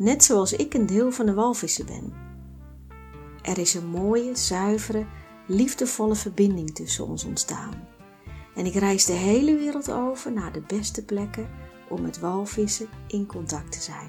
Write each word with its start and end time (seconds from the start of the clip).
net 0.00 0.24
zoals 0.24 0.52
ik 0.52 0.74
een 0.74 0.86
deel 0.86 1.12
van 1.12 1.26
de 1.26 1.34
walvissen 1.34 1.86
ben. 1.86 2.12
Er 3.42 3.58
is 3.58 3.74
een 3.74 3.86
mooie, 3.86 4.36
zuivere, 4.36 5.06
liefdevolle 5.46 6.14
verbinding 6.14 6.74
tussen 6.74 7.06
ons 7.06 7.24
ontstaan. 7.24 7.88
En 8.54 8.66
ik 8.66 8.74
reis 8.74 9.04
de 9.04 9.12
hele 9.12 9.56
wereld 9.56 9.92
over 9.92 10.32
naar 10.32 10.52
de 10.52 10.62
beste 10.66 11.04
plekken 11.04 11.48
om 11.88 12.02
met 12.02 12.18
walvissen 12.18 12.88
in 13.06 13.26
contact 13.26 13.72
te 13.72 13.80
zijn. 13.80 14.08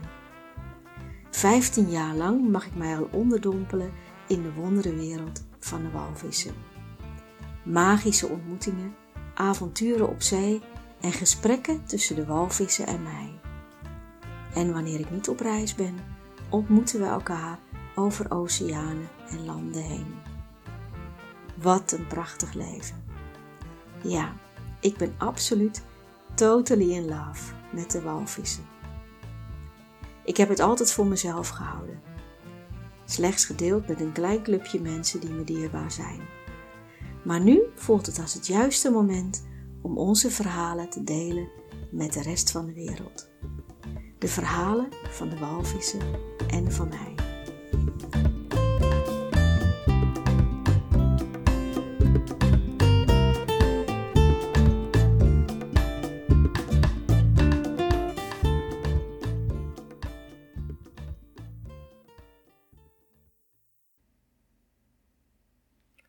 Vijftien 1.29 1.89
jaar 1.89 2.15
lang 2.15 2.49
mag 2.49 2.65
ik 2.65 2.75
mij 2.75 2.97
al 2.97 3.09
onderdompelen 3.11 3.91
in 4.27 4.41
de 4.41 4.53
wonderenwereld 4.53 5.43
van 5.59 5.83
de 5.83 5.91
walvissen. 5.91 6.53
Magische 7.63 8.27
ontmoetingen, 8.27 8.95
avonturen 9.33 10.09
op 10.09 10.21
zee 10.21 10.61
en 11.01 11.11
gesprekken 11.11 11.85
tussen 11.85 12.15
de 12.15 12.25
walvissen 12.25 12.87
en 12.87 13.03
mij. 13.03 13.40
En 14.53 14.73
wanneer 14.73 14.99
ik 14.99 15.11
niet 15.11 15.29
op 15.29 15.39
reis 15.39 15.75
ben, 15.75 15.95
ontmoeten 16.49 16.99
we 16.99 17.05
elkaar 17.05 17.59
over 17.95 18.31
oceanen 18.31 19.09
en 19.29 19.45
landen 19.45 19.83
heen. 19.83 20.13
Wat 21.61 21.91
een 21.91 22.07
prachtig 22.07 22.53
leven. 22.53 23.03
Ja, 24.03 24.33
ik 24.79 24.97
ben 24.97 25.15
absoluut 25.17 25.83
totally 26.33 26.91
in 26.91 27.05
love 27.05 27.53
met 27.73 27.91
de 27.91 28.01
walvissen. 28.01 28.63
Ik 30.23 30.37
heb 30.37 30.49
het 30.49 30.59
altijd 30.59 30.91
voor 30.91 31.05
mezelf 31.05 31.49
gehouden. 31.49 32.01
Slechts 33.05 33.45
gedeeld 33.45 33.87
met 33.87 34.01
een 34.01 34.11
klein 34.11 34.43
clubje 34.43 34.81
mensen 34.81 35.19
die 35.19 35.29
me 35.29 35.43
dierbaar 35.43 35.91
zijn. 35.91 36.21
Maar 37.23 37.39
nu 37.41 37.61
voelt 37.75 38.05
het 38.05 38.19
als 38.19 38.33
het 38.33 38.47
juiste 38.47 38.91
moment 38.91 39.47
om 39.81 39.97
onze 39.97 40.31
verhalen 40.31 40.89
te 40.89 41.03
delen 41.03 41.49
met 41.91 42.13
de 42.13 42.21
rest 42.21 42.51
van 42.51 42.65
de 42.65 42.73
wereld. 42.73 43.30
De 44.21 44.27
verhalen 44.27 44.87
van 45.09 45.29
de 45.29 45.37
walvissen 45.37 46.01
en 46.47 46.71
van 46.71 46.89
mij. 46.89 47.15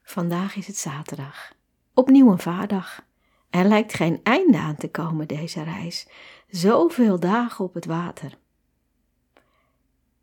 Vandaag 0.02 0.56
is 0.56 0.66
het 0.66 0.76
zaterdag. 0.76 1.52
Opnieuw 1.94 2.30
een 2.30 2.38
vaardag. 2.38 3.04
Er 3.52 3.68
lijkt 3.68 3.94
geen 3.94 4.20
einde 4.22 4.58
aan 4.58 4.76
te 4.76 4.90
komen 4.90 5.28
deze 5.28 5.62
reis. 5.62 6.08
Zoveel 6.48 7.20
dagen 7.20 7.64
op 7.64 7.74
het 7.74 7.86
water. 7.86 8.38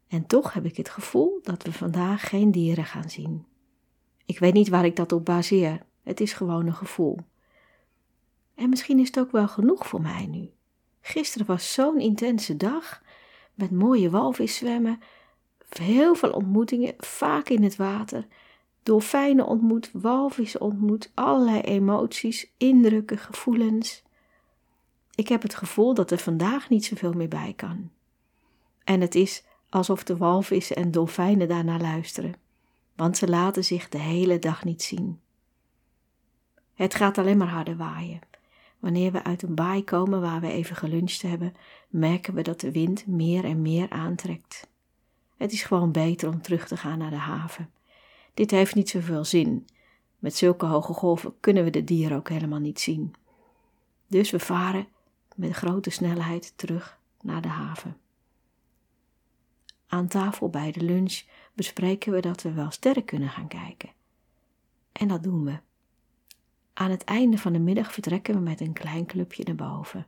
En 0.08 0.28
toch 0.28 0.54
heb 0.54 0.66
ik 0.66 0.78
het 0.78 0.90
gevoel 0.90 1.40
dat 1.44 1.64
we 1.64 1.74
vandaag 1.74 2.30
geen 2.30 2.52
dieren 2.52 2.86
gaan 2.86 3.10
zien. 3.10 3.46
Ik 4.26 4.40
weet 4.40 4.54
niet 4.54 4.70
waar 4.70 4.86
ik 4.86 4.96
dat 4.96 5.12
op 5.12 5.26
baseer. 5.26 5.82
Het 6.04 6.20
is 6.20 6.34
gewoon 6.34 6.68
een 6.68 6.74
gevoel. 6.74 7.18
En 8.56 8.70
misschien 8.70 9.00
is 9.00 9.08
het 9.08 9.20
ook 9.20 9.32
wel 9.32 9.48
genoeg 9.48 9.88
voor 9.88 10.02
mij 10.02 10.26
nu. 10.26 10.52
Gisteren 11.02 11.48
was 11.48 11.74
zo'n 11.74 12.00
intense 12.00 12.58
dag 12.58 13.02
met 13.54 13.72
mooie 13.72 14.10
walviszwemmen, 14.10 15.00
heel 15.70 16.16
veel 16.16 16.32
ontmoetingen, 16.32 16.94
vaak 16.98 17.50
in 17.50 17.64
het 17.64 17.76
water 17.76 18.28
dolfijnen 18.84 19.46
ontmoet, 19.46 19.90
walvissen 19.94 20.62
ontmoet, 20.62 21.12
allerlei 21.14 21.62
emoties, 21.62 22.52
indrukken, 22.58 23.18
gevoelens. 23.18 24.04
Ik 25.16 25.28
heb 25.28 25.42
het 25.42 25.56
gevoel 25.56 25.94
dat 25.94 26.12
er 26.12 26.18
vandaag 26.18 26.70
niet 26.70 26.86
zoveel 26.86 27.14
meer 27.14 27.28
bij 27.28 27.54
kan. 27.56 27.90
En 28.84 29.02
het 29.02 29.16
is 29.16 29.44
alsof 29.70 30.04
de 30.04 30.18
walvissen 30.18 30.76
en 30.76 30.92
dolfijnen 30.92 31.48
daarnaar 31.48 31.82
luisteren, 31.82 32.36
want 32.96 33.18
ze 33.18 33.28
laten 33.28 33.64
zich 33.64 33.90
de 33.90 33.98
hele 33.98 34.40
dag 34.40 34.64
niet 34.64 34.84
zien. 34.84 35.20
Het 36.74 36.96
gaat 36.96 37.18
alleen 37.18 37.38
maar 37.38 37.48
harder 37.48 37.78
waaien. 37.78 38.20
Wanneer 38.80 39.12
we 39.12 39.24
uit 39.24 39.42
een 39.42 39.56
baai 39.56 39.84
komen 39.84 40.22
waar 40.22 40.42
we 40.42 40.52
even 40.52 40.76
geluncht 40.76 41.22
hebben, 41.22 41.54
merken 41.90 42.34
we 42.34 42.42
dat 42.42 42.60
de 42.60 42.72
wind 42.72 43.08
meer 43.08 43.46
en 43.46 43.62
meer 43.62 43.90
aantrekt. 43.90 44.68
Het 45.38 45.52
is 45.52 45.64
gewoon 45.64 45.92
beter 45.92 46.30
om 46.30 46.42
terug 46.42 46.68
te 46.68 46.78
gaan 46.78 46.98
naar 46.98 47.10
de 47.10 47.16
haven 47.16 47.70
dit 48.40 48.52
heeft 48.52 48.76
niet 48.76 48.90
zoveel 48.90 49.26
zin. 49.26 49.68
Met 50.20 50.36
zulke 50.36 50.66
hoge 50.66 50.94
golven 50.94 51.40
kunnen 51.40 51.64
we 51.64 51.70
de 51.70 51.84
dieren 51.84 52.18
ook 52.18 52.30
helemaal 52.30 52.60
niet 52.60 52.80
zien. 52.80 53.14
Dus 54.08 54.32
we 54.32 54.40
varen 54.40 54.88
met 55.36 55.52
grote 55.52 55.90
snelheid 55.90 56.54
terug 56.56 57.00
naar 57.22 57.42
de 57.42 57.48
haven. 57.48 57.98
Aan 59.88 60.08
tafel 60.08 60.50
bij 60.50 60.72
de 60.72 60.82
lunch 60.82 61.22
bespreken 61.54 62.12
we 62.12 62.20
dat 62.20 62.42
we 62.42 62.52
wel 62.52 62.72
sterren 62.72 63.06
kunnen 63.06 63.30
gaan 63.30 63.48
kijken. 63.48 63.90
En 64.92 65.08
dat 65.08 65.24
doen 65.24 65.44
we. 65.44 65.60
Aan 66.74 66.92
het 66.92 67.04
einde 67.04 67.38
van 67.38 67.54
de 67.54 67.60
middag 67.60 67.94
vertrekken 67.94 68.34
we 68.34 68.40
met 68.40 68.62
een 68.62 68.74
klein 68.74 69.06
clubje 69.06 69.44
naar 69.44 69.56
boven. 69.56 70.08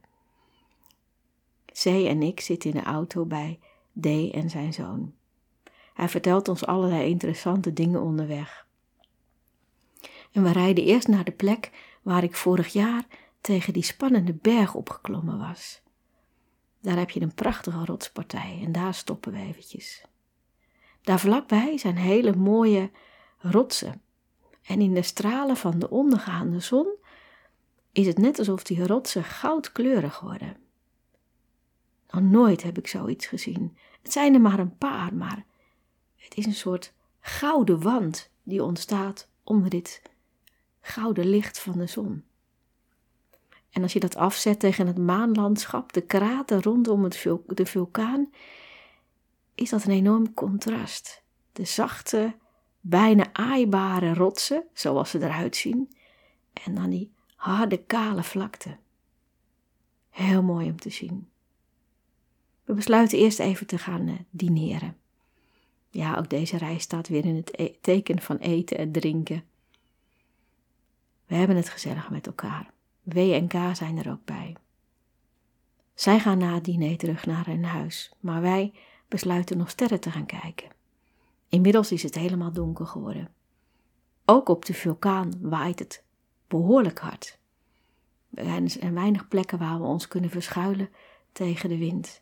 C 1.66 1.86
en 1.86 2.22
ik 2.22 2.40
zitten 2.40 2.70
in 2.70 2.76
de 2.76 2.84
auto 2.84 3.26
bij 3.26 3.60
D 4.00 4.06
en 4.32 4.50
zijn 4.50 4.74
zoon. 4.74 5.14
Hij 5.94 6.10
vertelt 6.10 6.48
ons 6.48 6.66
allerlei 6.66 7.10
interessante 7.10 7.74
dingen 7.74 8.02
onderweg. 8.02 8.68
En 10.32 10.44
we 10.44 10.52
rijden 10.52 10.84
eerst 10.84 11.08
naar 11.08 11.24
de 11.24 11.32
plek 11.32 11.72
waar 12.02 12.24
ik 12.24 12.36
vorig 12.36 12.74
jaar 12.74 13.04
tegen 13.42 13.74
die 13.74 13.84
spannende 13.84 14.34
berg 14.34 14.74
opgeklommen 14.74 15.38
was. 15.38 15.82
Daar 16.82 16.98
heb 16.98 17.10
je 17.10 17.22
een 17.22 17.34
prachtige 17.34 17.86
rotspartij 17.86 18.62
en 18.66 18.72
daar 18.72 18.94
stoppen 18.94 19.32
we 19.32 19.40
eventjes. 19.40 20.06
Daar 21.02 21.20
vlakbij 21.20 21.78
zijn 21.78 21.98
hele 21.98 22.36
mooie 22.36 22.92
rotsen. 23.38 24.02
En 24.62 24.82
in 24.82 24.94
de 24.94 25.02
stralen 25.02 25.58
van 25.58 25.80
de 25.80 25.90
ondergaande 25.90 26.60
zon 26.60 26.88
is 27.92 28.08
het 28.08 28.18
net 28.18 28.40
alsof 28.40 28.64
die 28.64 28.88
rotsen 28.88 29.24
goudkleurig 29.24 30.20
worden. 30.20 30.58
Nog 32.10 32.22
nooit 32.22 32.64
heb 32.64 32.78
ik 32.78 32.88
zoiets 32.88 33.26
gezien. 33.26 33.78
Het 34.02 34.12
zijn 34.12 34.34
er 34.34 34.42
maar 34.42 34.60
een 34.60 34.78
paar, 34.78 35.14
maar 35.14 35.46
het 36.22 36.38
is 36.38 36.46
een 36.46 36.54
soort 36.54 36.94
gouden 37.20 37.82
wand 37.82 38.30
die 38.44 38.64
ontstaat 38.64 39.28
onder 39.44 39.70
dit 39.70 40.02
gouden 40.82 41.26
licht 41.26 41.60
van 41.60 41.78
de 41.78 41.88
zon. 41.88 42.24
En 43.70 43.82
als 43.82 43.94
je 43.94 44.00
dat 44.00 44.16
afzet 44.16 44.60
tegen 44.60 44.88
het 44.88 44.98
maanlandschap, 44.98 45.94
de 45.94 46.02
krater 46.02 46.64
rondom 46.64 47.04
het 47.04 47.28
de 47.48 47.66
vulkaan, 47.66 48.32
is 49.56 49.70
dat 49.70 49.84
een 49.84 49.92
enorm 49.92 50.34
contrast. 50.34 51.24
De 51.52 51.66
zachte, 51.66 52.36
bijna 52.80 53.34
aaibare 53.34 54.14
rotsen, 54.14 54.64
zoals 54.74 55.10
ze 55.10 55.24
eruit 55.24 55.56
zien, 55.56 55.92
en 56.66 56.76
dan 56.76 56.90
die 56.90 57.12
harde, 57.36 57.78
kale 57.78 58.24
vlakte. 58.24 58.78
Heel 60.10 60.44
mooi 60.44 60.70
om 60.70 60.80
te 60.80 60.90
zien. 60.90 61.30
We 62.64 62.74
besluiten 62.74 63.18
eerst 63.18 63.40
even 63.40 63.68
te 63.68 63.78
gaan 63.78 64.08
eh, 64.08 64.14
dineren. 64.30 65.01
Ja, 65.92 66.16
ook 66.16 66.30
deze 66.30 66.58
reis 66.58 66.84
staat 66.84 67.08
weer 67.08 67.26
in 67.26 67.36
het 67.36 67.60
e- 67.60 67.76
teken 67.82 68.22
van 68.22 68.38
eten 68.38 68.78
en 68.78 68.92
drinken. 68.92 69.44
We 71.26 71.36
hebben 71.36 71.56
het 71.56 71.70
gezellig 71.70 72.10
met 72.10 72.28
elkaar. 72.28 72.72
W 73.04 73.18
en 73.18 73.48
K 73.48 73.76
zijn 73.76 73.98
er 73.98 74.12
ook 74.12 74.26
bij. 74.26 74.56
Zij 75.94 76.20
gaan 76.20 76.38
na 76.38 76.54
het 76.54 76.66
diner 76.66 76.98
terug 76.98 77.26
naar 77.26 77.46
hun 77.46 77.64
huis, 77.64 78.12
maar 78.20 78.42
wij 78.42 78.74
besluiten 79.08 79.58
nog 79.58 79.70
sterren 79.70 80.00
te 80.00 80.12
gaan 80.12 80.26
kijken. 80.26 80.70
Inmiddels 81.50 81.92
is 81.92 82.04
het 82.04 82.16
helemaal 82.16 82.52
donker 82.52 82.86
geworden. 82.86 83.34
Ook 84.26 84.50
op 84.50 84.66
de 84.66 84.74
vulkaan 84.74 85.34
waait 85.42 85.80
het 85.80 86.04
behoorlijk 86.48 87.00
hard. 87.00 87.40
Er 88.34 88.70
zijn 88.70 88.94
weinig 88.94 89.28
plekken 89.28 89.60
waar 89.60 89.80
we 89.80 89.86
ons 89.86 90.08
kunnen 90.08 90.30
verschuilen 90.30 90.90
tegen 91.32 91.70
de 91.70 91.78
wind. 91.78 92.22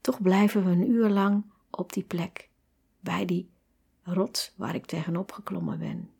Toch 0.00 0.22
blijven 0.22 0.64
we 0.64 0.70
een 0.70 0.90
uur 0.90 1.08
lang 1.08 1.44
op 1.70 1.92
die 1.92 2.02
plek 2.04 2.50
bij 3.02 3.24
die 3.24 3.48
rots 4.02 4.52
waar 4.56 4.74
ik 4.74 4.86
tegenop 4.86 5.32
geklommen 5.32 5.78
ben. 5.78 6.10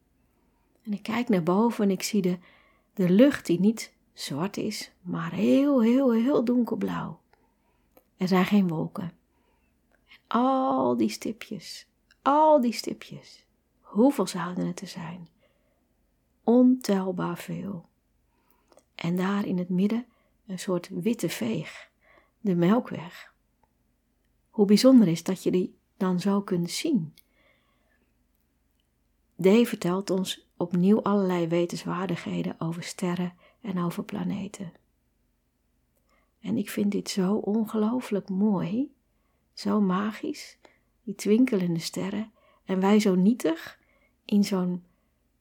En 0.83 0.93
ik 0.93 1.03
kijk 1.03 1.29
naar 1.29 1.43
boven 1.43 1.85
en 1.85 1.91
ik 1.91 2.03
zie 2.03 2.23
de, 2.23 2.39
de 2.95 3.11
lucht 3.11 3.47
die 3.47 3.61
niet 3.61 3.93
zwart 4.13 4.57
is, 4.57 4.93
maar 5.01 5.33
heel, 5.33 5.83
heel, 5.83 6.13
heel 6.13 6.45
donkerblauw. 6.45 7.21
Er 8.17 8.29
zijn 8.29 8.45
geen 8.45 8.69
wolken. 8.69 9.13
En 10.07 10.19
al 10.27 10.97
die 10.97 11.09
stipjes, 11.09 11.87
al 12.23 12.61
die 12.61 12.73
stipjes, 12.73 13.45
hoeveel 13.81 14.27
zouden 14.27 14.67
het 14.67 14.81
er 14.81 14.89
zijn? 14.89 15.29
Ontelbaar 16.45 17.39
veel. 17.39 17.89
En 18.95 19.17
daar 19.17 19.47
in 19.47 19.59
het 19.59 19.69
midden 19.69 20.07
een 20.47 20.59
soort 20.59 20.89
witte 20.89 21.29
veeg, 21.29 21.91
de 22.41 22.55
Melkweg. 22.55 23.35
Hoe 24.51 24.67
bijzonder 24.67 25.09
is 25.09 25.23
dat 25.23 25.43
je 25.43 25.51
die 25.51 25.75
dan 26.03 26.21
zo 26.21 26.41
kunt 26.41 26.71
zien. 26.71 27.15
D 29.41 29.69
vertelt 29.69 30.11
ons 30.11 30.47
opnieuw 30.57 31.03
allerlei 31.03 31.49
wetenswaardigheden 31.49 32.55
over 32.59 32.83
sterren 32.83 33.35
en 33.61 33.79
over 33.79 34.05
planeten. 34.05 34.73
En 36.41 36.57
ik 36.57 36.71
vind 36.71 36.93
dit 36.93 37.11
zo 37.11 37.35
ongelooflijk 37.35 38.29
mooi, 38.29 38.93
zo 39.53 39.81
magisch, 39.81 40.59
die 41.03 41.15
twinkelende 41.15 41.81
sterren, 41.81 42.33
en 42.65 42.81
wij 42.81 43.01
zo 43.01 43.15
nietig 43.15 43.79
in 44.25 44.45
zo'n, 44.45 44.85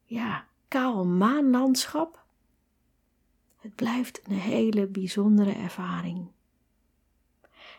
ja, 0.04 0.48
kaal 0.68 1.06
maanlandschap. 1.06 2.26
Het 3.60 3.76
blijft 3.76 4.22
een 4.28 4.40
hele 4.40 4.88
bijzondere 4.88 5.52
ervaring. 5.54 6.28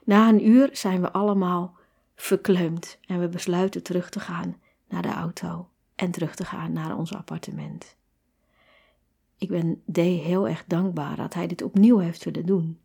Na 0.04 0.28
een 0.28 0.48
uur 0.48 0.76
zijn 0.76 1.00
we 1.00 1.12
allemaal 1.12 1.80
verkleumd 2.14 2.98
en 3.06 3.20
we 3.20 3.28
besluiten 3.28 3.82
terug 3.82 4.10
te 4.10 4.20
gaan 4.20 4.56
naar 4.88 5.02
de 5.02 5.12
auto 5.12 5.68
en 5.94 6.10
terug 6.10 6.34
te 6.34 6.44
gaan 6.44 6.72
naar 6.72 6.96
ons 6.96 7.14
appartement. 7.14 7.96
Ik 9.36 9.48
ben 9.48 9.82
D 9.92 9.96
heel 9.96 10.48
erg 10.48 10.64
dankbaar 10.66 11.16
dat 11.16 11.34
hij 11.34 11.46
dit 11.46 11.62
opnieuw 11.62 11.98
heeft 11.98 12.24
willen 12.24 12.46
doen, 12.46 12.78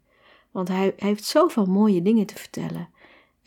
want 0.51 0.67
hij, 0.67 0.93
heeft 0.95 1.23
zoveel 1.23 1.65
mooie 1.65 2.01
dingen 2.01 2.25
te 2.25 2.35
vertellen 2.35 2.89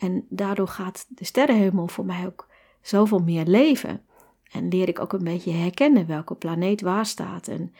en 0.01 0.25
daardoor 0.29 0.67
gaat 0.67 1.05
de 1.09 1.25
sterrenhemel 1.25 1.87
voor 1.87 2.05
mij 2.05 2.25
ook 2.25 2.47
zoveel 2.81 3.19
meer 3.19 3.45
leven. 3.45 4.05
En 4.51 4.67
leer 4.67 4.87
ik 4.87 4.99
ook 4.99 5.13
een 5.13 5.23
beetje 5.23 5.51
herkennen 5.51 6.07
welke 6.07 6.35
planeet 6.35 6.81
waar 6.81 7.05
staat 7.05 7.47
en 7.47 7.73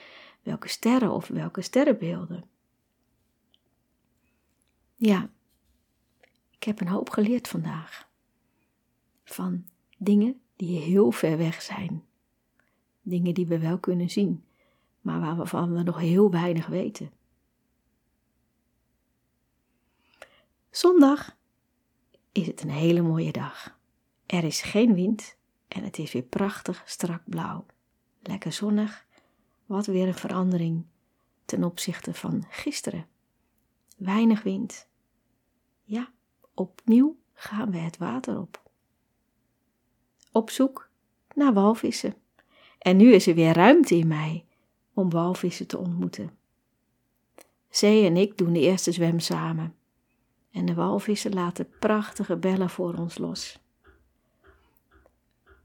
welke 0.43 0.67
sterren 0.67 1.11
of 1.11 1.27
welke 1.27 1.61
sterrenbeelden. 1.61 2.43
Ja, 4.95 5.29
ik 6.61 6.67
heb 6.67 6.81
een 6.81 6.87
hoop 6.87 7.09
geleerd 7.09 7.47
vandaag. 7.47 8.09
Van 9.23 9.65
dingen 9.97 10.41
die 10.55 10.79
heel 10.79 11.11
ver 11.11 11.37
weg 11.37 11.61
zijn. 11.61 12.05
Dingen 13.01 13.33
die 13.33 13.47
we 13.47 13.59
wel 13.59 13.79
kunnen 13.79 14.09
zien, 14.09 14.43
maar 14.99 15.35
waarvan 15.35 15.73
we 15.73 15.83
nog 15.83 15.97
heel 15.99 16.31
weinig 16.31 16.67
weten. 16.67 17.11
Zondag 20.69 21.37
is 22.31 22.47
het 22.47 22.61
een 22.61 22.69
hele 22.69 23.01
mooie 23.01 23.31
dag. 23.31 23.79
Er 24.25 24.43
is 24.43 24.61
geen 24.61 24.93
wind 24.93 25.37
en 25.67 25.83
het 25.83 25.97
is 25.97 26.11
weer 26.11 26.23
prachtig 26.23 26.83
strak 26.85 27.21
blauw. 27.25 27.65
Lekker 28.19 28.51
zonnig, 28.51 29.07
wat 29.65 29.85
weer 29.85 30.07
een 30.07 30.13
verandering 30.13 30.85
ten 31.45 31.63
opzichte 31.63 32.13
van 32.13 32.45
gisteren. 32.49 33.07
Weinig 33.97 34.43
wind. 34.43 34.87
Ja, 35.83 36.11
opnieuw 36.53 37.17
gaan 37.33 37.71
we 37.71 37.77
het 37.77 37.97
water 37.97 38.39
op. 38.39 38.61
Op 40.31 40.49
zoek 40.49 40.89
naar 41.35 41.53
walvissen. 41.53 42.15
En 42.79 42.97
nu 42.97 43.13
is 43.13 43.27
er 43.27 43.35
weer 43.35 43.53
ruimte 43.53 43.95
in 43.95 44.07
mij 44.07 44.45
om 44.93 45.09
walvissen 45.09 45.67
te 45.67 45.77
ontmoeten. 45.77 46.37
Zee 47.69 48.05
en 48.05 48.17
ik 48.17 48.37
doen 48.37 48.53
de 48.53 48.59
eerste 48.59 48.91
zwem 48.91 49.19
samen. 49.19 49.75
En 50.51 50.65
de 50.65 50.73
walvissen 50.73 51.33
laten 51.33 51.69
prachtige 51.79 52.37
bellen 52.37 52.69
voor 52.69 52.93
ons 52.93 53.17
los. 53.17 53.59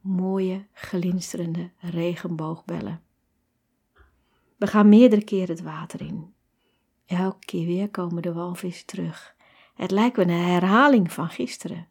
Mooie, 0.00 0.66
glinsterende 0.72 1.70
regenboogbellen. 1.78 3.02
We 4.56 4.66
gaan 4.66 4.88
meerdere 4.88 5.24
keren 5.24 5.48
het 5.48 5.62
water 5.62 6.00
in. 6.00 6.34
Elke 7.06 7.46
keer 7.46 7.66
weer 7.66 7.90
komen 7.90 8.22
de 8.22 8.32
walvissen 8.32 8.86
terug. 8.86 9.35
Het 9.76 9.90
lijkt 9.90 10.16
wel 10.16 10.24
een 10.24 10.32
herhaling 10.32 11.12
van 11.12 11.28
gisteren. 11.28 11.88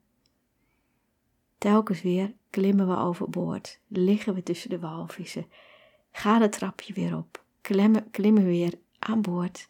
Telkens 1.58 2.02
weer 2.02 2.34
klimmen 2.50 2.88
we 2.88 2.98
overboord, 2.98 3.80
liggen 3.88 4.34
we 4.34 4.44
tussen 4.44 4.70
de 4.70 4.80
walvissen, 4.80 5.52
gaan 6.12 6.42
het 6.42 6.52
trapje 6.52 6.94
weer 6.94 7.18
op, 7.18 7.44
klimmen, 7.62 8.12
klimmen 8.12 8.46
weer 8.46 8.74
aan 9.00 9.22
boord 9.22 9.68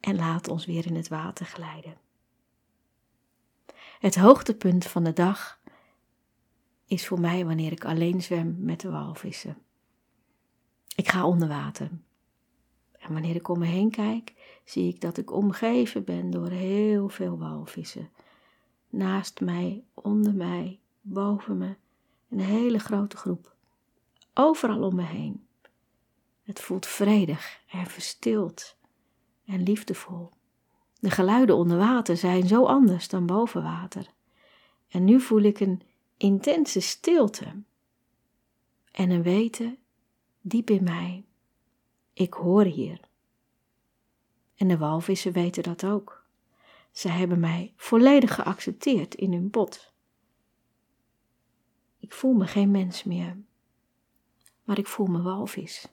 en 0.00 0.16
laten 0.16 0.52
ons 0.52 0.66
weer 0.66 0.86
in 0.86 0.94
het 0.94 1.08
water 1.08 1.46
glijden. 1.46 1.96
Het 3.98 4.16
hoogtepunt 4.16 4.86
van 4.86 5.04
de 5.04 5.12
dag 5.12 5.60
is 6.86 7.06
voor 7.06 7.20
mij 7.20 7.44
wanneer 7.44 7.72
ik 7.72 7.84
alleen 7.84 8.22
zwem 8.22 8.56
met 8.58 8.80
de 8.80 8.90
walvissen. 8.90 9.58
Ik 10.94 11.08
ga 11.08 11.26
onder 11.26 11.48
water. 11.48 11.90
En 13.06 13.12
wanneer 13.12 13.34
ik 13.34 13.48
om 13.48 13.58
me 13.58 13.66
heen 13.66 13.90
kijk, 13.90 14.32
zie 14.64 14.88
ik 14.88 15.00
dat 15.00 15.16
ik 15.16 15.32
omgeven 15.32 16.04
ben 16.04 16.30
door 16.30 16.48
heel 16.48 17.08
veel 17.08 17.38
walvissen. 17.38 18.10
Naast 18.88 19.40
mij, 19.40 19.84
onder 19.94 20.34
mij, 20.34 20.80
boven 21.00 21.58
me, 21.58 21.76
een 22.28 22.40
hele 22.40 22.78
grote 22.78 23.16
groep. 23.16 23.54
Overal 24.34 24.82
om 24.82 24.94
me 24.94 25.02
heen. 25.02 25.46
Het 26.42 26.60
voelt 26.60 26.86
vredig 26.86 27.60
en 27.70 27.86
verstild 27.86 28.76
en 29.44 29.62
liefdevol. 29.62 30.30
De 31.00 31.10
geluiden 31.10 31.56
onder 31.56 31.78
water 31.78 32.16
zijn 32.16 32.46
zo 32.46 32.64
anders 32.64 33.08
dan 33.08 33.26
boven 33.26 33.62
water. 33.62 34.06
En 34.88 35.04
nu 35.04 35.20
voel 35.20 35.42
ik 35.42 35.60
een 35.60 35.82
intense 36.16 36.80
stilte 36.80 37.62
en 38.90 39.10
een 39.10 39.22
weten 39.22 39.78
diep 40.40 40.70
in 40.70 40.84
mij. 40.84 41.25
Ik 42.16 42.34
hoor 42.34 42.64
hier. 42.64 43.00
En 44.54 44.68
de 44.68 44.78
walvissen 44.78 45.32
weten 45.32 45.62
dat 45.62 45.84
ook. 45.84 46.24
Ze 46.90 47.08
hebben 47.08 47.40
mij 47.40 47.72
volledig 47.76 48.34
geaccepteerd 48.34 49.14
in 49.14 49.32
hun 49.32 49.50
bot. 49.50 49.92
Ik 51.98 52.12
voel 52.12 52.32
me 52.32 52.46
geen 52.46 52.70
mens 52.70 53.04
meer, 53.04 53.36
maar 54.64 54.78
ik 54.78 54.86
voel 54.86 55.06
me 55.06 55.22
walvis. 55.22 55.88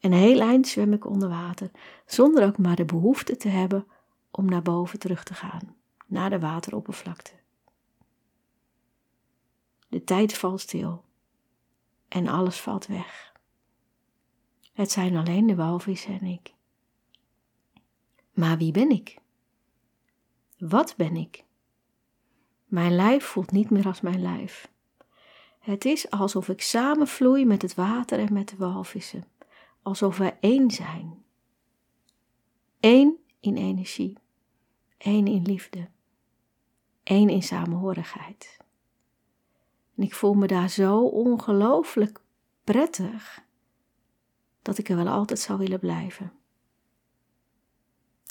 Een 0.00 0.12
heel 0.12 0.40
eind 0.40 0.68
zwem 0.68 0.92
ik 0.92 1.06
onder 1.06 1.28
water, 1.28 1.70
zonder 2.06 2.46
ook 2.46 2.58
maar 2.58 2.76
de 2.76 2.84
behoefte 2.84 3.36
te 3.36 3.48
hebben 3.48 3.86
om 4.30 4.44
naar 4.44 4.62
boven 4.62 4.98
terug 4.98 5.24
te 5.24 5.34
gaan, 5.34 5.76
naar 6.06 6.30
de 6.30 6.38
wateroppervlakte. 6.38 7.32
De 9.88 10.04
tijd 10.04 10.38
valt 10.38 10.60
stil 10.60 11.04
en 12.08 12.28
alles 12.28 12.60
valt 12.60 12.86
weg. 12.86 13.29
Het 14.80 14.90
zijn 14.90 15.16
alleen 15.16 15.46
de 15.46 15.54
walvissen 15.54 16.20
en 16.20 16.26
ik. 16.26 16.54
Maar 18.32 18.58
wie 18.58 18.72
ben 18.72 18.90
ik? 18.90 19.18
Wat 20.58 20.94
ben 20.96 21.16
ik? 21.16 21.44
Mijn 22.64 22.94
lijf 22.94 23.24
voelt 23.24 23.50
niet 23.50 23.70
meer 23.70 23.86
als 23.86 24.00
mijn 24.00 24.22
lijf. 24.22 24.70
Het 25.58 25.84
is 25.84 26.10
alsof 26.10 26.48
ik 26.48 26.62
samenvloei 26.62 27.44
met 27.44 27.62
het 27.62 27.74
water 27.74 28.18
en 28.18 28.32
met 28.32 28.48
de 28.48 28.56
walvissen, 28.56 29.24
alsof 29.82 30.18
wij 30.18 30.36
één 30.40 30.70
zijn. 30.70 31.24
Eén 32.80 33.16
in 33.40 33.56
energie, 33.56 34.18
één 34.98 35.26
in 35.26 35.42
liefde, 35.42 35.88
één 37.02 37.28
in 37.28 37.42
samenhorigheid. 37.42 38.56
En 39.96 40.02
ik 40.02 40.14
voel 40.14 40.34
me 40.34 40.46
daar 40.46 40.68
zo 40.68 41.04
ongelooflijk 41.04 42.20
prettig 42.64 43.48
dat 44.62 44.78
ik 44.78 44.88
er 44.88 44.96
wel 44.96 45.08
altijd 45.08 45.38
zou 45.38 45.58
willen 45.58 45.80
blijven. 45.80 46.32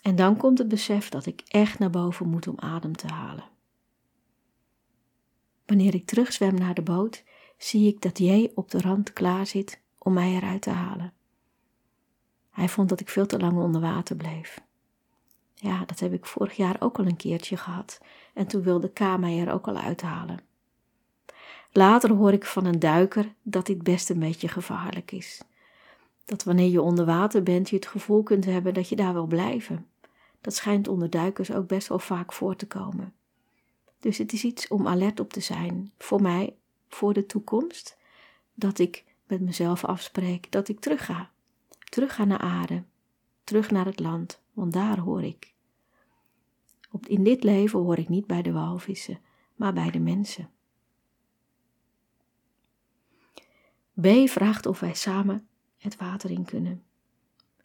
En 0.02 0.16
dan 0.16 0.38
komt 0.38 0.58
het 0.58 0.68
besef 0.68 1.10
dat 1.10 1.26
ik 1.26 1.42
echt 1.48 1.80
naar 1.80 1.90
boven 1.90 2.30
moet 2.30 2.48
om 2.48 2.60
adem 2.60 2.96
te 2.96 3.08
halen. 3.08 3.50
Wanneer 5.66 5.94
ik 5.94 6.06
terugzwem 6.06 6.56
naar 6.56 6.74
de 6.74 6.82
boot, 6.82 7.24
zie 7.58 7.88
ik 7.88 8.02
dat 8.02 8.18
J 8.18 8.52
op 8.56 8.72
de 8.72 8.82
rand 8.82 9.14
klaar 9.14 9.48
zit 9.48 9.82
om 9.98 10.14
mij 10.14 10.36
eruit 10.36 10.62
te 10.62 10.70
halen. 10.70 11.14
Hij 12.50 12.70
vond 12.70 12.90
dat 12.90 13.00
ik 13.00 13.10
veel 13.10 13.26
te 13.26 13.40
lang 13.40 13.58
onder 13.58 13.82
water 13.82 14.16
bleef. 14.16 14.62
Ja, 15.54 15.86
dat 15.86 16.00
heb 16.00 16.14
ik 16.14 16.26
vorig 16.26 16.56
jaar 16.56 16.76
ook 16.80 17.00
al 17.00 17.06
een 17.06 17.16
keertje 17.16 17.58
gehad 17.58 18.02
en 18.34 18.48
toen 18.48 18.62
wilde 18.62 18.92
K 18.92 19.00
mij 19.00 19.40
er 19.40 19.52
ook 19.52 19.68
al 19.68 19.78
uithalen. 19.78 20.40
Later 21.72 22.12
hoor 22.12 22.34
ik 22.34 22.46
van 22.46 22.66
een 22.66 22.80
duiker 22.80 23.34
dat 23.42 23.66
dit 23.66 23.84
best 23.84 24.10
een 24.10 24.20
beetje 24.20 24.48
gevaarlijk 24.48 25.12
is. 25.12 25.42
Dat 26.30 26.44
wanneer 26.44 26.70
je 26.70 26.82
onder 26.82 27.06
water 27.06 27.44
bent, 27.44 27.70
je 27.70 27.76
het 27.76 27.88
gevoel 27.88 28.24
kunt 28.24 28.46
hebben 28.46 28.74
dat 28.74 28.90
je 28.90 28.96
daar 28.96 29.14
wil 29.14 29.26
blijven. 29.26 29.88
Dat 30.42 30.56
schijnt 30.56 30.88
onder 30.88 31.10
duikers 31.10 31.52
ook 31.52 31.68
best 31.68 31.88
wel 31.88 32.00
vaak 32.00 32.34
voor 32.34 32.56
te 32.56 32.68
komen. 32.68 33.14
Dus 34.00 34.18
het 34.18 34.34
is 34.34 34.44
iets 34.44 34.68
om 34.68 34.88
alert 34.88 35.20
op 35.20 35.34
te 35.34 35.40
zijn, 35.40 35.92
voor 35.98 36.22
mij, 36.22 36.56
voor 36.88 37.14
de 37.14 37.26
toekomst, 37.26 37.98
dat 38.54 38.80
ik 38.80 39.04
met 39.28 39.42
mezelf 39.42 39.86
afspreek 39.86 40.52
dat 40.52 40.68
ik 40.68 40.80
terug 40.80 41.06
ga. 41.06 41.32
Terug 41.90 42.16
ga 42.16 42.26
naar 42.26 42.40
aarde, 42.40 42.84
terug 43.44 43.72
naar 43.72 43.86
het 43.86 44.00
land, 44.00 44.42
want 44.54 44.74
daar 44.74 45.00
hoor 45.00 45.24
ik. 45.24 45.54
In 47.08 47.24
dit 47.24 47.44
leven 47.44 47.80
hoor 47.80 47.98
ik 47.98 48.10
niet 48.10 48.28
bij 48.28 48.42
de 48.42 48.52
walvissen, 48.52 49.20
maar 49.56 49.74
bij 49.74 49.92
de 49.92 50.00
mensen. 50.00 50.50
B 54.02 54.08
vraagt 54.26 54.66
of 54.66 54.80
wij 54.80 54.94
samen 54.94 55.49
het 55.80 55.96
water 55.98 56.32
in 56.32 56.46
kunnen. 56.46 56.84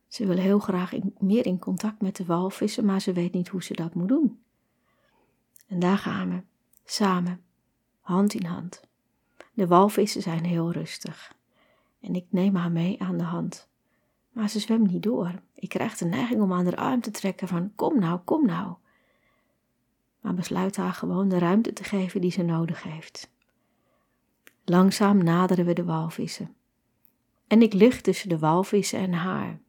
Ze 0.08 0.26
wil 0.26 0.36
heel 0.36 0.58
graag 0.58 0.92
meer 1.18 1.46
in 1.46 1.58
contact 1.58 2.02
met 2.02 2.16
de 2.16 2.24
walvissen, 2.24 2.84
maar 2.84 3.00
ze 3.00 3.12
weet 3.12 3.32
niet 3.32 3.48
hoe 3.48 3.62
ze 3.62 3.74
dat 3.74 3.94
moet 3.94 4.08
doen. 4.08 4.42
En 5.66 5.78
daar 5.78 5.98
gaan 5.98 6.28
we, 6.28 6.42
samen, 6.84 7.40
hand 8.00 8.34
in 8.34 8.44
hand. 8.46 8.82
De 9.52 9.66
walvissen 9.66 10.22
zijn 10.22 10.44
heel 10.44 10.72
rustig 10.72 11.34
en 12.04 12.14
ik 12.14 12.26
neem 12.28 12.54
haar 12.54 12.72
mee 12.72 13.02
aan 13.02 13.18
de 13.18 13.24
hand. 13.24 13.68
Maar 14.32 14.48
ze 14.48 14.58
zwemt 14.60 14.90
niet 14.90 15.02
door. 15.02 15.42
Ik 15.54 15.68
krijg 15.68 15.96
de 15.96 16.04
neiging 16.04 16.42
om 16.42 16.52
aan 16.52 16.64
haar 16.64 16.76
arm 16.76 17.00
te 17.00 17.10
trekken 17.10 17.48
van 17.48 17.72
kom 17.74 17.98
nou, 17.98 18.20
kom 18.24 18.46
nou. 18.46 18.74
Maar 20.20 20.34
besluit 20.34 20.76
haar 20.76 20.92
gewoon 20.92 21.28
de 21.28 21.38
ruimte 21.38 21.72
te 21.72 21.84
geven 21.84 22.20
die 22.20 22.30
ze 22.30 22.42
nodig 22.42 22.82
heeft. 22.82 23.30
Langzaam 24.64 25.24
naderen 25.24 25.64
we 25.64 25.72
de 25.72 25.84
walvissen. 25.84 26.54
En 27.54 27.62
ik 27.62 27.72
lig 27.72 28.00
tussen 28.00 28.28
de 28.28 28.38
walvissen 28.38 28.98
en 28.98 29.12
haar. 29.12 29.60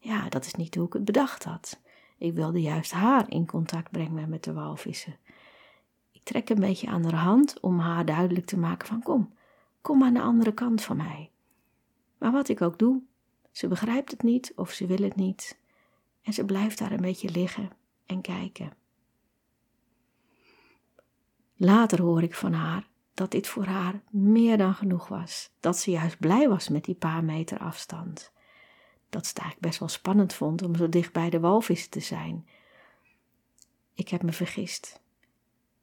Ja, 0.00 0.28
dat 0.28 0.44
is 0.44 0.54
niet 0.54 0.74
hoe 0.74 0.86
ik 0.86 0.92
het 0.92 1.04
bedacht 1.04 1.44
had. 1.44 1.80
Ik 2.16 2.34
wilde 2.34 2.60
juist 2.60 2.92
haar 2.92 3.30
in 3.30 3.46
contact 3.46 3.90
brengen 3.90 4.28
met 4.28 4.44
de 4.44 4.52
walvissen. 4.52 5.16
Ik 6.12 6.20
trek 6.22 6.48
een 6.48 6.60
beetje 6.60 6.88
aan 6.88 7.04
haar 7.04 7.14
hand 7.14 7.60
om 7.60 7.78
haar 7.78 8.04
duidelijk 8.04 8.46
te 8.46 8.58
maken 8.58 8.88
van 8.88 9.02
kom, 9.02 9.34
kom 9.80 10.02
aan 10.02 10.14
de 10.14 10.20
andere 10.20 10.54
kant 10.54 10.82
van 10.82 10.96
mij. 10.96 11.30
Maar 12.18 12.32
wat 12.32 12.48
ik 12.48 12.62
ook 12.62 12.78
doe, 12.78 13.02
ze 13.50 13.68
begrijpt 13.68 14.10
het 14.10 14.22
niet 14.22 14.52
of 14.56 14.70
ze 14.70 14.86
wil 14.86 15.02
het 15.02 15.16
niet. 15.16 15.58
En 16.22 16.32
ze 16.32 16.44
blijft 16.44 16.78
daar 16.78 16.92
een 16.92 17.00
beetje 17.00 17.30
liggen 17.30 17.70
en 18.06 18.20
kijken. 18.20 18.72
Later 21.56 22.02
hoor 22.02 22.22
ik 22.22 22.34
van 22.34 22.52
haar 22.52 22.87
dat 23.18 23.30
dit 23.30 23.46
voor 23.46 23.64
haar 23.64 24.00
meer 24.10 24.56
dan 24.56 24.74
genoeg 24.74 25.08
was. 25.08 25.50
Dat 25.60 25.76
ze 25.78 25.90
juist 25.90 26.18
blij 26.18 26.48
was 26.48 26.68
met 26.68 26.84
die 26.84 26.94
paar 26.94 27.24
meter 27.24 27.58
afstand. 27.58 28.32
Dat 29.10 29.24
ze 29.24 29.28
het 29.28 29.38
eigenlijk 29.38 29.68
best 29.68 29.78
wel 29.78 29.88
spannend 29.88 30.32
vond 30.32 30.62
om 30.62 30.76
zo 30.76 30.88
dicht 30.88 31.12
bij 31.12 31.30
de 31.30 31.40
walvissen 31.40 31.90
te 31.90 32.00
zijn. 32.00 32.48
Ik 33.94 34.08
heb 34.08 34.22
me 34.22 34.32
vergist. 34.32 35.00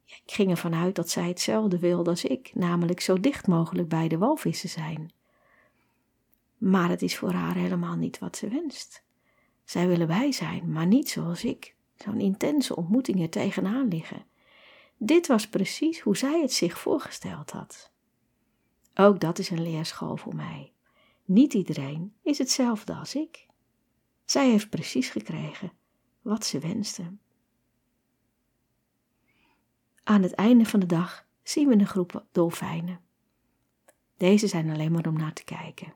Ik 0.06 0.22
ging 0.26 0.50
ervan 0.50 0.76
uit 0.76 0.96
dat 0.96 1.10
zij 1.10 1.28
hetzelfde 1.28 1.80
wilde 1.80 2.10
als 2.10 2.24
ik, 2.24 2.52
namelijk 2.54 3.00
zo 3.00 3.20
dicht 3.20 3.48
mogelijk 3.48 3.90
bij 3.90 4.08
de 4.08 4.18
walvissen 4.18 4.70
zijn. 4.70 5.12
Maar 6.58 6.90
het 6.90 7.02
is 7.02 7.18
voor 7.18 7.32
haar 7.32 7.56
helemaal 7.56 7.96
niet 7.96 8.20
wat 8.20 8.38
ze 8.38 8.48
wenst. 8.48 9.04
Zij 9.64 9.88
willen 9.88 10.08
wij 10.08 10.32
zijn, 10.32 10.72
maar 10.72 10.88
niet 10.88 11.10
zoals 11.10 11.44
ik, 11.44 11.76
zo'n 11.96 12.20
intense 12.20 12.76
ontmoeting 12.76 13.22
er 13.22 13.30
tegenaan 13.30 13.88
liggen. 13.88 14.26
Dit 14.98 15.28
was 15.28 15.50
precies 15.50 16.00
hoe 16.00 16.18
zij 16.18 16.42
het 16.42 16.54
zich 16.54 16.80
voorgesteld 16.80 17.52
had. 17.52 17.92
Ook 18.94 19.20
dat 19.20 19.40
is 19.40 19.50
een 19.50 19.62
leerschool 19.62 20.18
voor 20.18 20.36
mij. 20.36 20.74
Niet 21.26 21.54
iedereen 21.54 22.14
is 22.22 22.38
hetzelfde 22.38 22.96
als 22.96 23.16
ik. 23.16 23.48
Zij 24.26 24.50
heeft 24.50 24.70
precies 24.70 25.10
gekregen 25.10 25.72
wat 26.22 26.46
ze 26.46 26.60
wenste. 26.60 27.04
Aan 30.04 30.22
het 30.22 30.34
einde 30.34 30.66
van 30.66 30.80
de 30.80 30.86
dag 30.86 31.26
zien 31.44 31.68
we 31.68 31.74
een 31.74 31.88
groep 31.88 32.26
dolfijnen. 32.32 33.00
Deze 34.18 34.48
zijn 34.48 34.70
alleen 34.70 34.92
maar 34.92 35.08
om 35.08 35.18
naar 35.18 35.34
te 35.34 35.44
kijken. 35.44 35.94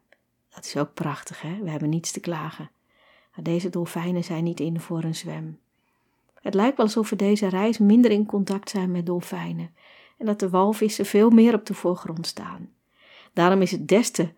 Dat 0.50 0.66
is 0.66 0.78
ook 0.78 0.94
prachtig, 0.94 1.42
hè? 1.42 1.60
We 1.64 1.70
hebben 1.70 1.90
niets 1.90 2.12
te 2.12 2.20
klagen. 2.20 2.72
Deze 3.42 3.70
dolfijnen 3.70 4.24
zijn 4.24 4.44
niet 4.44 4.60
in 4.60 4.80
voor 4.80 5.04
een 5.04 5.16
zwem. 5.16 5.60
Het 6.42 6.54
lijkt 6.54 6.78
wel 6.78 6.86
alsof 6.86 7.10
we 7.10 7.16
deze 7.16 7.48
reis 7.48 7.78
minder 7.78 8.12
in 8.12 8.26
contact 8.26 8.70
zijn 8.70 8.92
met 8.92 9.06
dolfijnen 9.06 9.72
en 10.18 10.26
dat 10.26 10.40
de 10.40 10.50
walvissen 10.50 11.06
veel 11.06 11.30
meer 11.30 11.54
op 11.54 11.66
de 11.66 11.74
voorgrond 11.74 12.28
staan. 12.28 12.70
Daarom 13.34 13.62
is 13.62 13.72
het 13.72 13.88
des 13.88 14.12
te 14.12 14.30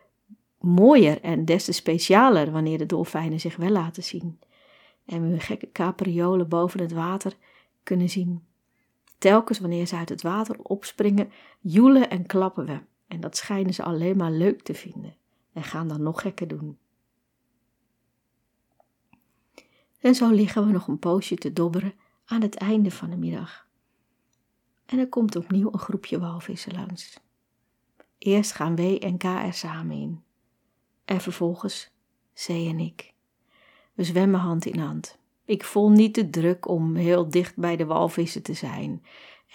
mooier 0.60 1.22
en 1.22 1.46
des 1.46 1.66
te 1.66 1.72
specialer 1.72 2.52
wanneer 2.52 2.78
de 2.78 2.86
dolfijnen 2.86 3.40
zich 3.40 3.56
wel 3.56 3.70
laten 3.70 4.04
zien 4.04 4.40
en 5.06 5.32
we 5.32 5.40
gekke 5.40 5.72
capriolen 5.72 6.50
boven 6.50 6.80
het 6.80 6.92
water 6.92 7.34
kunnen 7.84 8.10
zien. 8.10 8.44
Telkens 9.18 9.60
wanneer 9.60 9.86
ze 9.86 9.96
uit 9.96 10.10
het 10.10 10.22
water 10.22 10.58
opspringen, 10.62 11.32
joelen 11.60 12.10
en 12.10 12.26
klappen 12.26 12.66
we 12.66 12.80
en 13.08 13.20
dat 13.20 13.38
schijnen 13.38 13.74
ze 13.74 13.84
alleen 13.84 14.18
maar 14.18 14.32
leuk 14.32 14.62
te 14.62 14.74
vinden 14.74 15.16
en 15.54 15.64
gaan 15.64 15.88
dan 15.88 16.04
nog 16.04 16.22
gekker 16.22 16.48
doen. 16.48 16.78
En 20.02 20.16
zo 20.16 20.30
liggen 20.30 20.66
we 20.66 20.72
nog 20.72 20.88
een 20.88 21.00
poosje 21.00 21.36
te 21.36 21.54
dobberen 21.54 21.94
aan 22.26 22.42
het 22.42 22.56
einde 22.56 22.92
van 22.92 23.10
de 23.10 23.18
middag. 23.18 23.68
En 24.86 25.00
er 25.00 25.10
komt 25.10 25.36
opnieuw 25.36 25.70
een 25.72 25.80
groepje 25.80 26.20
walvissen 26.20 26.74
langs. 26.74 27.20
Eerst 28.18 28.52
gaan 28.52 28.76
W 28.76 28.80
en 28.80 29.18
K 29.18 29.24
er 29.24 29.54
samen 29.54 29.96
in. 29.96 30.24
En 31.06 31.22
vervolgens 31.22 31.92
C 32.34 32.48
en 32.48 32.80
ik. 32.80 33.14
We 33.94 34.04
zwemmen 34.04 34.40
hand 34.40 34.66
in 34.66 34.80
hand. 34.80 35.18
Ik 35.46 35.64
voel 35.64 35.90
niet 35.90 36.16
de 36.16 36.30
druk 36.30 36.68
om 36.68 36.96
heel 36.96 37.30
dicht 37.30 37.56
bij 37.56 37.76
de 37.76 37.86
walvissen 37.86 38.44
te 38.44 38.54
zijn 38.54 39.04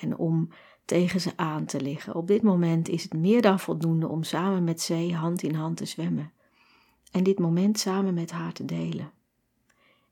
en 0.00 0.17
om 0.17 0.49
tegen 0.85 1.21
ze 1.21 1.33
aan 1.37 1.65
te 1.65 1.81
liggen. 1.81 2.15
Op 2.15 2.26
dit 2.26 2.43
moment 2.43 2.88
is 2.88 3.03
het 3.03 3.12
meer 3.12 3.43
dan 3.43 3.61
voldoende 3.61 4.09
om 4.09 4.23
samen 4.23 4.65
met 4.65 4.81
zee 4.81 5.15
hand 5.15 5.43
in 5.43 5.55
hand 5.55 5.76
te 5.76 5.85
zwemmen 5.85 6.33
en 7.11 7.23
dit 7.23 7.38
moment 7.38 7.79
samen 7.79 8.15
met 8.15 8.31
haar 8.31 8.53
te 8.53 8.65
delen. 8.65 9.11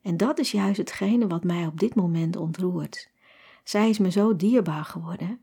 En 0.05 0.17
dat 0.17 0.39
is 0.39 0.51
juist 0.51 0.77
hetgene 0.77 1.27
wat 1.27 1.43
mij 1.43 1.65
op 1.65 1.79
dit 1.79 1.95
moment 1.95 2.35
ontroert. 2.35 3.11
Zij 3.63 3.89
is 3.89 3.97
me 3.97 4.11
zo 4.11 4.35
dierbaar 4.35 4.85
geworden. 4.85 5.39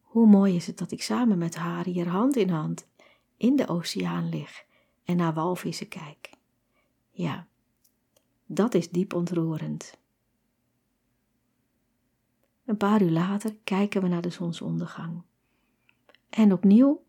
Hoe 0.00 0.26
mooi 0.26 0.54
is 0.54 0.66
het 0.66 0.78
dat 0.78 0.90
ik 0.90 1.02
samen 1.02 1.38
met 1.38 1.54
haar 1.54 1.84
hier 1.84 2.08
hand 2.08 2.36
in 2.36 2.48
hand 2.48 2.88
in 3.36 3.56
de 3.56 3.68
oceaan 3.68 4.28
lig 4.28 4.64
en 5.04 5.16
naar 5.16 5.34
walvissen 5.34 5.88
kijk. 5.88 6.30
Ja, 7.10 7.46
dat 8.46 8.74
is 8.74 8.90
diep 8.90 9.14
ontroerend. 9.14 9.98
Een 12.64 12.76
paar 12.76 13.02
uur 13.02 13.10
later 13.10 13.56
kijken 13.64 14.02
we 14.02 14.08
naar 14.08 14.22
de 14.22 14.30
zonsondergang. 14.30 15.22
En 16.30 16.52
opnieuw 16.52 17.04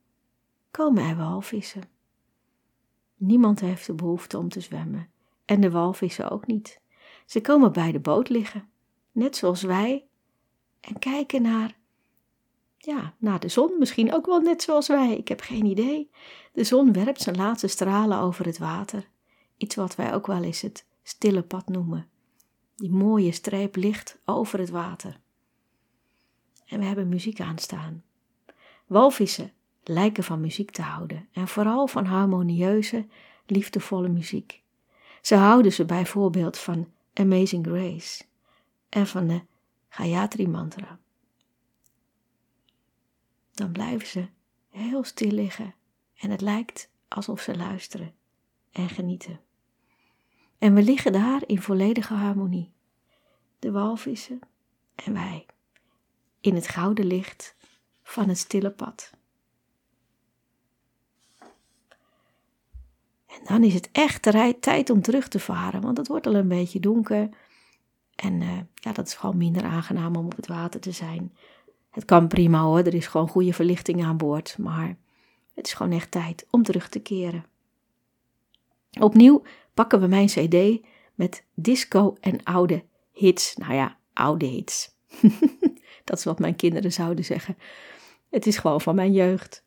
komen 0.71 1.03
er 1.03 1.15
walvissen. 1.15 1.83
Niemand 3.15 3.59
heeft 3.59 3.85
de 3.85 3.93
behoefte 3.93 4.37
om 4.37 4.49
te 4.49 4.59
zwemmen 4.59 5.09
en 5.49 5.61
de 5.61 5.71
walvissen 5.71 6.29
ook 6.29 6.47
niet. 6.47 6.81
Ze 7.25 7.41
komen 7.41 7.71
bij 7.71 7.91
de 7.91 7.99
boot 7.99 8.29
liggen, 8.29 8.69
net 9.11 9.35
zoals 9.35 9.61
wij, 9.61 10.07
en 10.79 10.99
kijken 10.99 11.41
naar, 11.41 11.77
ja, 12.77 13.13
naar 13.17 13.39
de 13.39 13.49
zon, 13.49 13.75
misschien 13.79 14.13
ook 14.13 14.25
wel 14.25 14.39
net 14.39 14.61
zoals 14.61 14.87
wij, 14.87 15.17
ik 15.17 15.27
heb 15.27 15.41
geen 15.41 15.65
idee. 15.65 16.09
De 16.53 16.63
zon 16.63 16.93
werpt 16.93 17.21
zijn 17.21 17.37
laatste 17.37 17.67
stralen 17.67 18.19
over 18.19 18.45
het 18.45 18.57
water, 18.57 19.09
iets 19.57 19.75
wat 19.75 19.95
wij 19.95 20.13
ook 20.13 20.27
wel 20.27 20.43
eens 20.43 20.61
het 20.61 20.85
stille 21.03 21.43
pad 21.43 21.67
noemen. 21.67 22.09
Die 22.75 22.91
mooie 22.91 23.31
streep 23.31 23.75
licht 23.75 24.19
over 24.25 24.59
het 24.59 24.69
water 24.69 25.19
en 26.69 26.79
we 26.79 26.85
hebben 26.85 27.09
muziek 27.09 27.39
aanstaan. 27.39 28.03
Walvissen 28.87 29.51
lijken 29.83 30.23
van 30.23 30.41
muziek 30.41 30.71
te 30.71 30.81
houden 30.81 31.27
en 31.31 31.47
vooral 31.47 31.87
van 31.87 32.05
harmonieuze, 32.05 33.07
liefdevolle 33.45 34.09
muziek. 34.09 34.63
Ze 35.21 35.35
houden 35.35 35.73
ze 35.73 35.85
bijvoorbeeld 35.85 36.57
van 36.57 36.91
Amazing 37.13 37.65
Grace 37.67 38.23
en 38.89 39.07
van 39.07 39.27
de 39.27 39.41
Gayatri 39.89 40.47
Mantra. 40.47 40.99
Dan 43.51 43.71
blijven 43.71 44.07
ze 44.07 44.27
heel 44.69 45.03
stil 45.03 45.31
liggen 45.31 45.75
en 46.15 46.29
het 46.29 46.41
lijkt 46.41 46.89
alsof 47.07 47.41
ze 47.41 47.57
luisteren 47.57 48.13
en 48.71 48.89
genieten. 48.89 49.39
En 50.57 50.73
we 50.73 50.83
liggen 50.83 51.11
daar 51.11 51.41
in 51.45 51.61
volledige 51.61 52.13
harmonie, 52.13 52.71
de 53.59 53.71
walvissen 53.71 54.39
en 54.95 55.13
wij 55.13 55.45
in 56.41 56.55
het 56.55 56.67
gouden 56.67 57.05
licht 57.05 57.55
van 58.03 58.27
het 58.27 58.37
stille 58.37 58.71
pad. 58.71 59.11
Dan 63.43 63.63
is 63.63 63.73
het 63.73 63.89
echt 63.91 64.21
tijd 64.59 64.89
om 64.89 65.01
terug 65.01 65.27
te 65.27 65.39
varen, 65.39 65.81
want 65.81 65.97
het 65.97 66.07
wordt 66.07 66.27
al 66.27 66.35
een 66.35 66.47
beetje 66.47 66.79
donker. 66.79 67.29
En 68.15 68.41
uh, 68.41 68.57
ja, 68.73 68.91
dat 68.91 69.07
is 69.07 69.13
gewoon 69.13 69.37
minder 69.37 69.63
aangenaam 69.63 70.15
om 70.15 70.25
op 70.25 70.35
het 70.35 70.47
water 70.47 70.79
te 70.79 70.91
zijn. 70.91 71.35
Het 71.89 72.05
kan 72.05 72.27
prima 72.27 72.61
hoor, 72.61 72.77
er 72.79 72.93
is 72.93 73.07
gewoon 73.07 73.27
goede 73.27 73.53
verlichting 73.53 74.03
aan 74.03 74.17
boord, 74.17 74.57
maar 74.57 74.97
het 75.53 75.67
is 75.67 75.73
gewoon 75.73 75.91
echt 75.91 76.11
tijd 76.11 76.45
om 76.49 76.63
terug 76.63 76.89
te 76.89 76.99
keren. 76.99 77.45
Opnieuw 78.99 79.41
pakken 79.73 79.99
we 79.99 80.07
mijn 80.07 80.27
CD 80.27 80.85
met 81.15 81.45
disco 81.53 82.17
en 82.19 82.43
oude 82.43 82.83
hits. 83.11 83.55
Nou 83.55 83.73
ja, 83.73 83.97
oude 84.13 84.45
hits. 84.45 84.95
Dat 86.03 86.17
is 86.17 86.23
wat 86.23 86.39
mijn 86.39 86.55
kinderen 86.55 86.91
zouden 86.91 87.25
zeggen. 87.25 87.57
Het 88.29 88.47
is 88.47 88.57
gewoon 88.57 88.81
van 88.81 88.95
mijn 88.95 89.13
jeugd. 89.13 89.65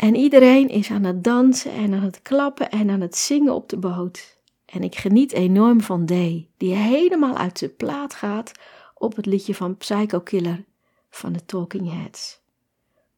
En 0.00 0.14
iedereen 0.14 0.68
is 0.68 0.90
aan 0.90 1.04
het 1.04 1.24
dansen 1.24 1.72
en 1.72 1.94
aan 1.94 2.02
het 2.02 2.22
klappen 2.22 2.70
en 2.70 2.90
aan 2.90 3.00
het 3.00 3.16
zingen 3.16 3.54
op 3.54 3.68
de 3.68 3.76
boot. 3.76 4.38
En 4.64 4.82
ik 4.82 4.96
geniet 4.96 5.32
enorm 5.32 5.80
van 5.80 6.06
Day, 6.06 6.48
die 6.56 6.74
helemaal 6.74 7.36
uit 7.36 7.58
zijn 7.58 7.76
plaat 7.76 8.14
gaat 8.14 8.52
op 8.94 9.16
het 9.16 9.26
liedje 9.26 9.54
van 9.54 9.76
Psycho 9.76 10.20
Killer 10.20 10.64
van 11.10 11.32
de 11.32 11.44
Talking 11.44 11.92
Heads. 11.92 12.40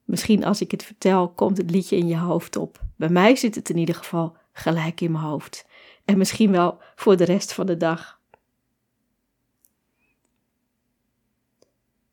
Misschien 0.04 0.44
als 0.44 0.60
ik 0.60 0.70
het 0.70 0.84
vertel, 0.84 1.28
komt 1.28 1.56
het 1.56 1.70
liedje 1.70 1.96
in 1.96 2.06
je 2.06 2.18
hoofd 2.18 2.56
op. 2.56 2.80
Bij 2.96 3.08
mij 3.08 3.36
zit 3.36 3.54
het 3.54 3.70
in 3.70 3.76
ieder 3.76 3.94
geval 3.94 4.36
gelijk 4.52 5.00
in 5.00 5.12
mijn 5.12 5.24
hoofd. 5.24 5.66
En 6.04 6.18
misschien 6.18 6.50
wel 6.50 6.78
voor 6.94 7.16
de 7.16 7.24
rest 7.24 7.52
van 7.52 7.66
de 7.66 7.76
dag. 7.76 8.20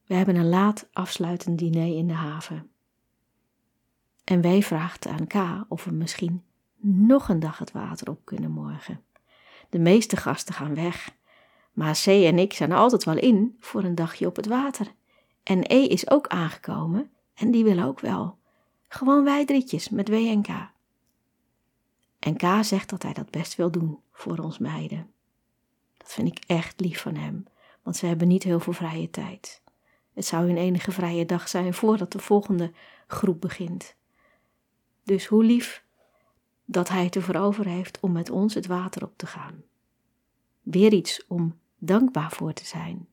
We 0.05 0.15
hebben 0.15 0.35
een 0.35 0.49
laat 0.49 0.87
afsluitend 0.93 1.59
diner 1.59 1.97
in 1.97 2.07
de 2.07 2.13
haven. 2.13 2.69
En 4.29 4.41
wij 4.41 4.61
vraagt 4.61 5.07
aan 5.07 5.27
K 5.27 5.65
of 5.67 5.83
we 5.83 5.91
misschien 5.91 6.43
nog 6.81 7.29
een 7.29 7.39
dag 7.39 7.57
het 7.57 7.71
water 7.71 8.09
op 8.09 8.25
kunnen 8.25 8.51
morgen. 8.51 9.03
De 9.69 9.79
meeste 9.79 10.17
gasten 10.17 10.53
gaan 10.53 10.75
weg, 10.75 11.15
maar 11.73 12.01
C 12.03 12.05
en 12.05 12.39
ik 12.39 12.53
zijn 12.53 12.71
altijd 12.71 13.03
wel 13.03 13.17
in 13.17 13.55
voor 13.59 13.83
een 13.83 13.95
dagje 13.95 14.27
op 14.27 14.35
het 14.35 14.45
water. 14.45 14.93
En 15.43 15.63
E 15.67 15.85
is 15.85 16.09
ook 16.09 16.27
aangekomen 16.27 17.11
en 17.33 17.51
die 17.51 17.63
wil 17.63 17.83
ook 17.83 17.99
wel. 17.99 18.37
Gewoon 18.87 19.23
wij 19.23 19.45
drietjes 19.45 19.89
met 19.89 20.09
W 20.09 20.13
en 20.13 20.41
K. 20.41 20.47
En 22.19 22.37
K 22.37 22.63
zegt 22.63 22.89
dat 22.89 23.03
hij 23.03 23.13
dat 23.13 23.29
best 23.29 23.55
wil 23.55 23.71
doen 23.71 23.99
voor 24.11 24.37
ons 24.37 24.57
meiden. 24.57 25.11
Dat 25.97 26.11
vind 26.11 26.27
ik 26.27 26.43
echt 26.47 26.79
lief 26.79 27.01
van 27.01 27.15
hem, 27.15 27.45
want 27.83 27.95
ze 27.95 28.05
hebben 28.05 28.27
niet 28.27 28.43
heel 28.43 28.59
veel 28.59 28.73
vrije 28.73 29.09
tijd. 29.09 29.61
Het 30.13 30.25
zou 30.25 30.47
hun 30.47 30.57
enige 30.57 30.91
vrije 30.91 31.25
dag 31.25 31.47
zijn 31.47 31.73
voordat 31.73 32.11
de 32.11 32.19
volgende 32.19 32.71
groep 33.07 33.41
begint. 33.41 33.97
Dus 35.09 35.25
hoe 35.25 35.43
lief 35.43 35.83
dat 36.65 36.89
hij 36.89 37.03
het 37.03 37.15
ervoor 37.15 37.35
over 37.35 37.65
heeft 37.65 37.99
om 37.99 38.11
met 38.11 38.29
ons 38.29 38.53
het 38.53 38.65
water 38.65 39.03
op 39.03 39.13
te 39.17 39.25
gaan. 39.27 39.63
Weer 40.61 40.93
iets 40.93 41.27
om 41.27 41.59
dankbaar 41.77 42.31
voor 42.31 42.53
te 42.53 42.65
zijn. 42.65 43.07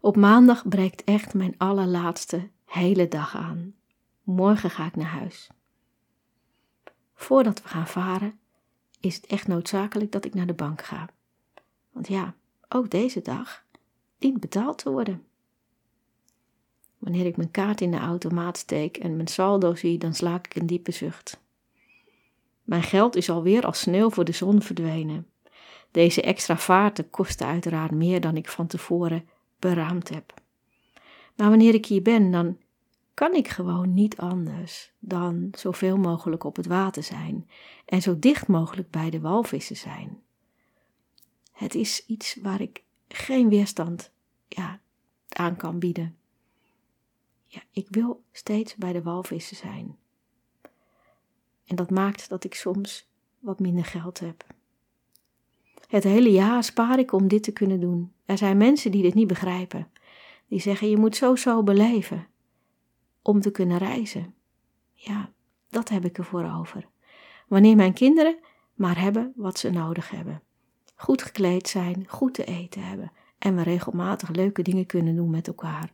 Op 0.00 0.16
maandag 0.16 0.68
breekt 0.68 1.04
echt 1.04 1.34
mijn 1.34 1.54
allerlaatste 1.58 2.48
hele 2.64 3.08
dag 3.08 3.36
aan. 3.36 3.74
Morgen 4.22 4.70
ga 4.70 4.86
ik 4.86 4.96
naar 4.96 5.06
huis. 5.06 5.50
Voordat 7.14 7.62
we 7.62 7.68
gaan 7.68 7.88
varen, 7.88 8.38
is 9.00 9.14
het 9.14 9.26
echt 9.26 9.46
noodzakelijk 9.46 10.12
dat 10.12 10.24
ik 10.24 10.34
naar 10.34 10.46
de 10.46 10.54
bank 10.54 10.82
ga. 10.82 11.08
Want 11.90 12.08
ja, 12.08 12.34
ook 12.68 12.90
deze 12.90 13.22
dag 13.22 13.64
dient 14.18 14.40
betaald 14.40 14.78
te 14.78 14.90
worden. 14.90 15.24
Wanneer 17.00 17.26
ik 17.26 17.36
mijn 17.36 17.50
kaart 17.50 17.80
in 17.80 17.90
de 17.90 17.98
automaat 17.98 18.58
steek 18.58 18.96
en 18.96 19.16
mijn 19.16 19.28
saldo 19.28 19.74
zie, 19.74 19.98
dan 19.98 20.14
slaak 20.14 20.46
ik 20.46 20.54
een 20.54 20.66
diepe 20.66 20.92
zucht. 20.92 21.40
Mijn 22.62 22.82
geld 22.82 23.16
is 23.16 23.30
alweer 23.30 23.66
als 23.66 23.80
sneeuw 23.80 24.10
voor 24.10 24.24
de 24.24 24.32
zon 24.32 24.62
verdwenen. 24.62 25.26
Deze 25.90 26.22
extra 26.22 26.56
vaarten 26.56 27.10
kosten 27.10 27.46
uiteraard 27.46 27.90
meer 27.90 28.20
dan 28.20 28.36
ik 28.36 28.48
van 28.48 28.66
tevoren 28.66 29.28
beraamd 29.58 30.08
heb. 30.08 30.34
Maar 31.36 31.48
wanneer 31.48 31.74
ik 31.74 31.86
hier 31.86 32.02
ben, 32.02 32.30
dan 32.30 32.58
kan 33.14 33.34
ik 33.34 33.48
gewoon 33.48 33.94
niet 33.94 34.16
anders 34.16 34.92
dan 34.98 35.48
zoveel 35.52 35.96
mogelijk 35.96 36.44
op 36.44 36.56
het 36.56 36.66
water 36.66 37.02
zijn 37.02 37.48
en 37.84 38.02
zo 38.02 38.18
dicht 38.18 38.46
mogelijk 38.46 38.90
bij 38.90 39.10
de 39.10 39.20
walvissen 39.20 39.76
zijn. 39.76 40.22
Het 41.52 41.74
is 41.74 42.06
iets 42.06 42.38
waar 42.42 42.60
ik 42.60 42.82
geen 43.08 43.48
weerstand 43.48 44.10
ja, 44.48 44.80
aan 45.28 45.56
kan 45.56 45.78
bieden. 45.78 46.19
Ja, 47.52 47.60
ik 47.70 47.86
wil 47.90 48.22
steeds 48.32 48.76
bij 48.76 48.92
de 48.92 49.02
walvissen 49.02 49.56
zijn. 49.56 49.96
En 51.64 51.76
dat 51.76 51.90
maakt 51.90 52.28
dat 52.28 52.44
ik 52.44 52.54
soms 52.54 53.08
wat 53.38 53.60
minder 53.60 53.84
geld 53.84 54.20
heb. 54.20 54.44
Het 55.88 56.04
hele 56.04 56.30
jaar 56.30 56.64
spaar 56.64 56.98
ik 56.98 57.12
om 57.12 57.28
dit 57.28 57.42
te 57.42 57.52
kunnen 57.52 57.80
doen. 57.80 58.12
Er 58.24 58.38
zijn 58.38 58.56
mensen 58.56 58.90
die 58.90 59.02
dit 59.02 59.14
niet 59.14 59.26
begrijpen. 59.26 59.90
Die 60.48 60.60
zeggen: 60.60 60.90
je 60.90 60.96
moet 60.96 61.16
zo 61.16 61.36
zo 61.36 61.62
beleven 61.62 62.26
om 63.22 63.40
te 63.40 63.50
kunnen 63.50 63.78
reizen. 63.78 64.34
Ja, 64.92 65.32
dat 65.68 65.88
heb 65.88 66.04
ik 66.04 66.18
ervoor 66.18 66.52
over. 66.58 66.88
Wanneer 67.48 67.76
mijn 67.76 67.92
kinderen 67.92 68.38
maar 68.74 69.00
hebben 69.00 69.32
wat 69.36 69.58
ze 69.58 69.70
nodig 69.70 70.10
hebben. 70.10 70.42
Goed 70.94 71.22
gekleed 71.22 71.68
zijn, 71.68 72.04
goed 72.08 72.34
te 72.34 72.44
eten 72.44 72.82
hebben 72.82 73.12
en 73.38 73.56
we 73.56 73.62
regelmatig 73.62 74.28
leuke 74.28 74.62
dingen 74.62 74.86
kunnen 74.86 75.16
doen 75.16 75.30
met 75.30 75.46
elkaar. 75.46 75.92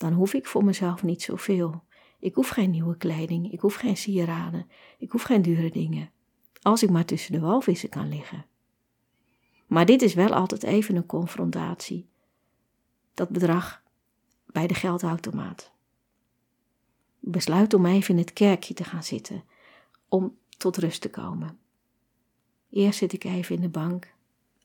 Dan 0.00 0.12
hoef 0.12 0.34
ik 0.34 0.46
voor 0.46 0.64
mezelf 0.64 1.02
niet 1.02 1.22
zoveel. 1.22 1.82
Ik 2.18 2.34
hoef 2.34 2.48
geen 2.48 2.70
nieuwe 2.70 2.96
kleding, 2.96 3.52
ik 3.52 3.60
hoef 3.60 3.74
geen 3.74 3.96
sieraden, 3.96 4.70
ik 4.98 5.10
hoef 5.10 5.22
geen 5.22 5.42
dure 5.42 5.70
dingen. 5.70 6.10
Als 6.62 6.82
ik 6.82 6.90
maar 6.90 7.04
tussen 7.04 7.32
de 7.32 7.40
walvissen 7.40 7.88
kan 7.88 8.08
liggen. 8.08 8.46
Maar 9.66 9.86
dit 9.86 10.02
is 10.02 10.14
wel 10.14 10.34
altijd 10.34 10.62
even 10.62 10.96
een 10.96 11.06
confrontatie. 11.06 12.08
Dat 13.14 13.28
bedrag 13.28 13.82
bij 14.46 14.66
de 14.66 14.74
geldautomaat. 14.74 15.72
Besluit 17.18 17.74
om 17.74 17.86
even 17.86 18.14
in 18.14 18.20
het 18.20 18.32
kerkje 18.32 18.74
te 18.74 18.84
gaan 18.84 19.04
zitten, 19.04 19.44
om 20.08 20.36
tot 20.48 20.76
rust 20.76 21.00
te 21.00 21.10
komen. 21.10 21.58
Eerst 22.70 22.98
zit 22.98 23.12
ik 23.12 23.24
even 23.24 23.54
in 23.54 23.60
de 23.60 23.68
bank 23.68 24.14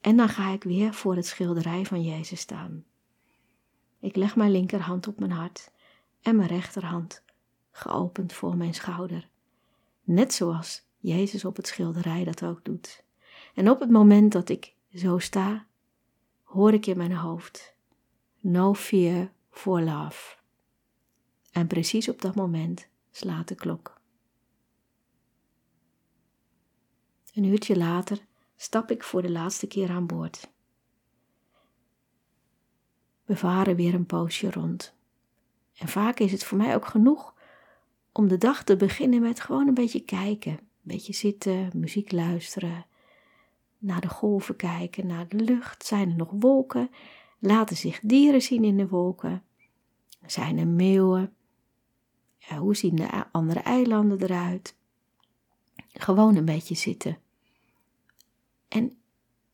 en 0.02 0.18
dan 0.18 0.30
ga 0.30 0.50
ik 0.50 0.64
weer 0.64 0.94
voor 0.94 1.16
het 1.16 1.26
schilderij 1.26 1.86
van 1.86 2.04
Jezus 2.04 2.40
staan. 2.40 2.86
Ik 4.06 4.16
leg 4.16 4.36
mijn 4.36 4.52
linkerhand 4.52 5.08
op 5.08 5.20
mijn 5.20 5.32
hart 5.32 5.72
en 6.22 6.36
mijn 6.36 6.48
rechterhand 6.48 7.24
geopend 7.72 8.34
voor 8.34 8.58
mijn 8.58 8.74
schouder, 8.74 9.30
net 10.04 10.34
zoals 10.34 10.86
Jezus 10.98 11.46
op 11.46 11.56
het 11.56 11.68
schilderij 11.68 12.24
dat 12.24 12.44
ook 12.44 12.66
doet. 12.66 13.04
En 13.54 13.70
op 13.70 13.80
het 13.80 13.90
moment 13.90 14.32
dat 14.32 14.50
ik 14.50 14.74
zo 14.94 15.18
sta, 15.18 15.66
hoor 16.44 16.74
ik 16.74 16.86
in 16.86 16.98
mijn 16.98 17.16
hoofd: 17.16 17.76
No 18.40 18.74
fear 18.74 19.32
for 19.50 19.82
love. 19.82 20.38
En 21.52 21.68
precies 21.68 22.10
op 22.10 22.22
dat 22.22 22.36
moment 22.36 22.88
slaat 23.12 23.48
de 23.48 23.56
klok. 23.56 24.02
Een 27.34 27.44
uurtje 27.44 27.78
later 27.78 28.26
stap 28.56 28.92
ik 28.92 29.04
voor 29.04 29.22
de 29.22 29.32
laatste 29.32 29.68
keer 29.68 29.90
aan 29.90 30.08
boord. 30.08 30.54
We 33.26 33.36
varen 33.36 33.76
weer 33.76 33.94
een 33.94 34.06
poosje 34.06 34.52
rond. 34.52 34.94
En 35.78 35.88
vaak 35.88 36.20
is 36.20 36.32
het 36.32 36.44
voor 36.44 36.58
mij 36.58 36.76
ook 36.76 36.86
genoeg 36.86 37.34
om 38.12 38.28
de 38.28 38.38
dag 38.38 38.64
te 38.64 38.76
beginnen 38.76 39.22
met 39.22 39.40
gewoon 39.40 39.68
een 39.68 39.74
beetje 39.74 40.04
kijken. 40.04 40.52
Een 40.52 40.60
beetje 40.82 41.14
zitten, 41.14 41.70
muziek 41.74 42.12
luisteren, 42.12 42.86
naar 43.78 44.02
de 44.02 44.10
golven 44.10 44.56
kijken, 44.56 45.08
naar 45.08 45.28
de 45.28 45.38
lucht. 45.38 45.86
Zijn 45.86 46.10
er 46.10 46.16
nog 46.16 46.32
wolken? 46.32 46.90
Laten 47.40 47.78
zich 47.78 48.00
dieren 48.00 48.42
zien 48.42 48.64
in 48.64 48.78
de 48.78 48.88
wolken? 48.88 49.44
Zijn 50.26 50.58
er 50.58 50.68
meeuwen? 50.68 51.34
Hoe 52.58 52.76
zien 52.76 52.96
de 52.96 53.26
andere 53.32 53.60
eilanden 53.60 54.22
eruit? 54.22 54.76
Gewoon 55.94 56.36
een 56.36 56.46
beetje 56.46 56.76
zitten. 56.76 57.18
En 58.68 58.98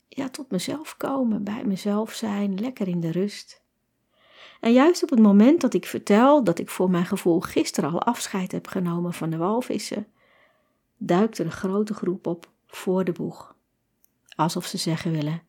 ja, 0.08 0.30
tot 0.30 0.52
mezelf 0.52 0.98
komen, 0.98 1.44
bij 1.44 1.66
mezelf 1.66 2.14
zijn, 2.14 2.60
lekker 2.60 2.88
in 2.88 3.00
de 3.00 3.12
rust. 3.12 3.61
En 4.62 4.74
juist 4.74 5.04
op 5.04 5.10
het 5.10 5.20
moment 5.20 5.62
dat 5.62 5.74
ik 5.74 5.86
vertel 5.86 6.44
dat 6.44 6.60
ik 6.60 6.70
voor 6.70 6.90
mijn 6.90 7.06
gevoel 7.06 7.40
gisteren 7.40 7.92
al 7.92 8.02
afscheid 8.02 8.52
heb 8.52 8.68
genomen 8.68 9.14
van 9.14 9.30
de 9.30 9.38
walvissen, 9.38 10.08
duikt 10.98 11.38
er 11.38 11.46
een 11.46 11.52
grote 11.52 11.94
groep 11.94 12.28
op 12.28 12.50
voor 12.68 13.04
de 13.04 13.12
boeg. 13.12 13.56
Alsof 14.36 14.66
ze 14.66 14.78
zeggen 14.78 15.12
willen: 15.12 15.42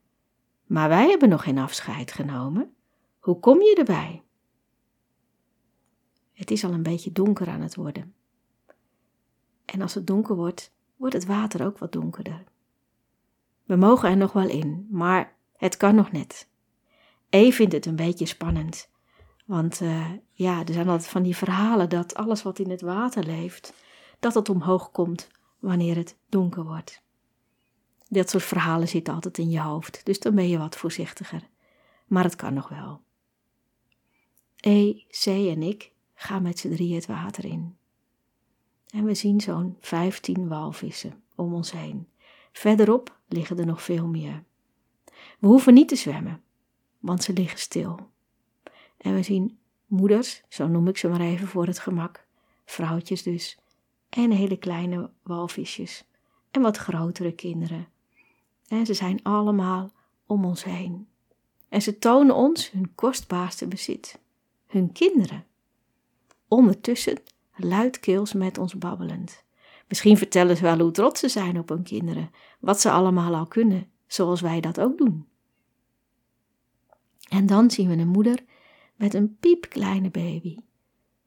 Maar 0.66 0.88
wij 0.88 1.08
hebben 1.08 1.28
nog 1.28 1.42
geen 1.42 1.58
afscheid 1.58 2.12
genomen. 2.12 2.74
Hoe 3.18 3.40
kom 3.40 3.60
je 3.60 3.74
erbij? 3.74 4.22
Het 6.32 6.50
is 6.50 6.64
al 6.64 6.72
een 6.72 6.82
beetje 6.82 7.12
donker 7.12 7.48
aan 7.48 7.60
het 7.60 7.74
worden. 7.74 8.14
En 9.64 9.82
als 9.82 9.94
het 9.94 10.06
donker 10.06 10.36
wordt, 10.36 10.72
wordt 10.96 11.14
het 11.14 11.26
water 11.26 11.66
ook 11.66 11.78
wat 11.78 11.92
donkerder. 11.92 12.44
We 13.64 13.76
mogen 13.76 14.10
er 14.10 14.16
nog 14.16 14.32
wel 14.32 14.48
in, 14.48 14.86
maar 14.90 15.36
het 15.56 15.76
kan 15.76 15.94
nog 15.94 16.12
net. 16.12 16.48
E 17.28 17.50
vindt 17.50 17.72
het 17.72 17.86
een 17.86 17.96
beetje 17.96 18.26
spannend. 18.26 18.90
Want 19.52 19.80
uh, 19.80 20.10
ja, 20.32 20.66
er 20.66 20.72
zijn 20.72 20.88
altijd 20.88 21.08
van 21.08 21.22
die 21.22 21.36
verhalen 21.36 21.88
dat 21.88 22.14
alles 22.14 22.42
wat 22.42 22.58
in 22.58 22.70
het 22.70 22.80
water 22.80 23.24
leeft, 23.24 23.72
dat 24.20 24.34
het 24.34 24.48
omhoog 24.48 24.90
komt 24.90 25.28
wanneer 25.58 25.96
het 25.96 26.16
donker 26.28 26.64
wordt. 26.64 27.02
Dat 28.08 28.30
soort 28.30 28.42
verhalen 28.42 28.88
zitten 28.88 29.14
altijd 29.14 29.38
in 29.38 29.50
je 29.50 29.60
hoofd, 29.60 30.00
dus 30.04 30.20
dan 30.20 30.34
ben 30.34 30.48
je 30.48 30.58
wat 30.58 30.76
voorzichtiger. 30.76 31.48
Maar 32.06 32.24
het 32.24 32.36
kan 32.36 32.54
nog 32.54 32.68
wel. 32.68 33.00
E, 34.56 34.92
C 35.08 35.26
en 35.26 35.62
ik 35.62 35.92
gaan 36.14 36.42
met 36.42 36.58
z'n 36.58 36.70
drieën 36.70 36.94
het 36.94 37.06
water 37.06 37.44
in. 37.44 37.76
En 38.86 39.04
we 39.04 39.14
zien 39.14 39.40
zo'n 39.40 39.76
vijftien 39.80 40.48
walvissen 40.48 41.22
om 41.34 41.54
ons 41.54 41.72
heen. 41.72 42.08
Verderop 42.52 43.18
liggen 43.28 43.58
er 43.58 43.66
nog 43.66 43.82
veel 43.82 44.06
meer. 44.06 44.44
We 45.38 45.46
hoeven 45.46 45.74
niet 45.74 45.88
te 45.88 45.96
zwemmen, 45.96 46.42
want 46.98 47.22
ze 47.22 47.32
liggen 47.32 47.58
stil. 47.58 48.11
En 49.02 49.14
we 49.14 49.22
zien 49.22 49.58
moeders, 49.86 50.42
zo 50.48 50.66
noem 50.66 50.88
ik 50.88 50.96
ze 50.96 51.08
maar 51.08 51.20
even 51.20 51.48
voor 51.48 51.66
het 51.66 51.78
gemak, 51.78 52.26
vrouwtjes 52.64 53.22
dus, 53.22 53.58
en 54.08 54.30
hele 54.30 54.56
kleine 54.56 55.10
walvisjes, 55.22 56.04
en 56.50 56.62
wat 56.62 56.76
grotere 56.76 57.32
kinderen. 57.32 57.88
En 58.68 58.86
ze 58.86 58.94
zijn 58.94 59.22
allemaal 59.22 59.90
om 60.26 60.44
ons 60.44 60.64
heen. 60.64 61.06
En 61.68 61.82
ze 61.82 61.98
tonen 61.98 62.34
ons 62.34 62.70
hun 62.70 62.94
kostbaarste 62.94 63.68
bezit, 63.68 64.18
hun 64.66 64.92
kinderen. 64.92 65.44
Ondertussen 66.48 67.18
luidkeels 67.56 68.32
met 68.32 68.58
ons 68.58 68.78
babbelend. 68.78 69.44
Misschien 69.88 70.16
vertellen 70.16 70.56
ze 70.56 70.62
wel 70.62 70.78
hoe 70.78 70.90
trots 70.90 71.20
ze 71.20 71.28
zijn 71.28 71.58
op 71.58 71.68
hun 71.68 71.82
kinderen, 71.82 72.30
wat 72.60 72.80
ze 72.80 72.90
allemaal 72.90 73.34
al 73.34 73.46
kunnen, 73.46 73.90
zoals 74.06 74.40
wij 74.40 74.60
dat 74.60 74.80
ook 74.80 74.98
doen. 74.98 75.26
En 77.28 77.46
dan 77.46 77.70
zien 77.70 77.88
we 77.88 77.96
een 77.96 78.08
moeder 78.08 78.44
met 78.94 79.14
een 79.14 79.36
piepkleine 79.36 80.10
baby. 80.10 80.56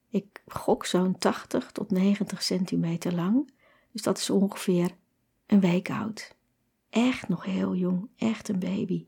Ik 0.09 0.43
gok 0.47 0.85
zo'n 0.85 1.17
80 1.17 1.71
tot 1.71 1.91
90 1.91 2.43
centimeter 2.43 3.13
lang, 3.13 3.51
dus 3.91 4.01
dat 4.01 4.17
is 4.17 4.29
ongeveer 4.29 4.95
een 5.45 5.59
week 5.59 5.89
oud. 5.89 6.35
Echt 6.89 7.27
nog 7.27 7.43
heel 7.43 7.75
jong, 7.75 8.09
echt 8.15 8.49
een 8.49 8.59
baby. 8.59 9.05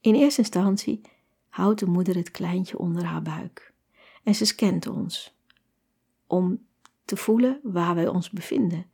In 0.00 0.14
eerste 0.14 0.40
instantie 0.40 1.00
houdt 1.48 1.80
de 1.80 1.86
moeder 1.86 2.16
het 2.16 2.30
kleintje 2.30 2.78
onder 2.78 3.04
haar 3.04 3.22
buik 3.22 3.74
en 4.22 4.34
ze 4.34 4.44
scant 4.44 4.86
ons 4.86 5.34
om 6.26 6.66
te 7.04 7.16
voelen 7.16 7.60
waar 7.62 7.94
wij 7.94 8.08
ons 8.08 8.30
bevinden, 8.30 8.90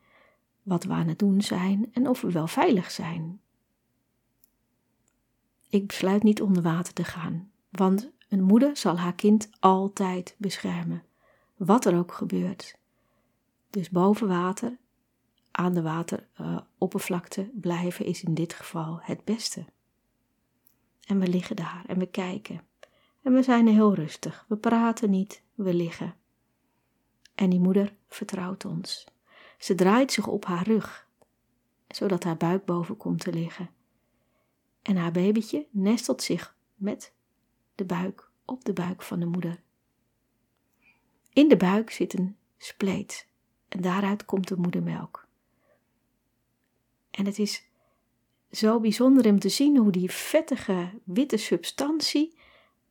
wat 0.62 0.84
we 0.84 0.92
aan 0.92 1.08
het 1.08 1.18
doen 1.18 1.42
zijn 1.42 1.92
en 1.92 2.08
of 2.08 2.20
we 2.20 2.32
wel 2.32 2.46
veilig 2.46 2.90
zijn. 2.90 3.40
Ik 5.68 5.86
besluit 5.86 6.22
niet 6.22 6.42
onder 6.42 6.62
water 6.62 6.92
te 6.92 7.04
gaan, 7.04 7.50
want 7.70 8.10
een 8.28 8.42
moeder 8.42 8.76
zal 8.76 8.98
haar 8.98 9.14
kind 9.14 9.50
altijd 9.60 10.34
beschermen, 10.38 11.02
wat 11.56 11.84
er 11.84 11.98
ook 11.98 12.12
gebeurt. 12.12 12.78
Dus 13.70 13.90
boven 13.90 14.28
water, 14.28 14.78
aan 15.50 15.74
de 15.74 15.82
wateroppervlakte 15.82 17.50
blijven 17.54 18.04
is 18.04 18.22
in 18.22 18.34
dit 18.34 18.52
geval 18.52 18.98
het 19.02 19.24
beste. 19.24 19.64
En 21.06 21.18
we 21.18 21.28
liggen 21.28 21.56
daar 21.56 21.84
en 21.86 21.98
we 21.98 22.06
kijken. 22.06 22.60
En 23.22 23.32
we 23.32 23.42
zijn 23.42 23.66
heel 23.66 23.94
rustig. 23.94 24.44
We 24.48 24.56
praten 24.56 25.10
niet, 25.10 25.42
we 25.54 25.74
liggen. 25.74 26.14
En 27.34 27.50
die 27.50 27.60
moeder 27.60 27.96
vertrouwt 28.08 28.64
ons. 28.64 29.06
Ze 29.58 29.74
draait 29.74 30.12
zich 30.12 30.26
op 30.26 30.44
haar 30.44 30.66
rug, 30.66 31.08
zodat 31.88 32.24
haar 32.24 32.36
buik 32.36 32.64
boven 32.64 32.96
komt 32.96 33.20
te 33.20 33.32
liggen. 33.32 33.70
En 34.82 34.96
haar 34.96 35.12
babytje 35.12 35.66
nestelt 35.70 36.22
zich 36.22 36.56
met 36.74 37.12
de 37.76 37.84
buik 37.84 38.30
op 38.44 38.64
de 38.64 38.72
buik 38.72 39.02
van 39.02 39.20
de 39.20 39.26
moeder. 39.26 39.62
In 41.32 41.48
de 41.48 41.56
buik 41.56 41.90
zit 41.90 42.18
een 42.18 42.36
spleet 42.56 43.26
en 43.68 43.80
daaruit 43.80 44.24
komt 44.24 44.48
de 44.48 44.56
moedermelk. 44.56 45.26
En 47.10 47.26
het 47.26 47.38
is 47.38 47.64
zo 48.50 48.80
bijzonder 48.80 49.26
om 49.26 49.38
te 49.38 49.48
zien 49.48 49.76
hoe 49.76 49.90
die 49.90 50.10
vettige 50.10 51.00
witte 51.04 51.36
substantie 51.36 52.38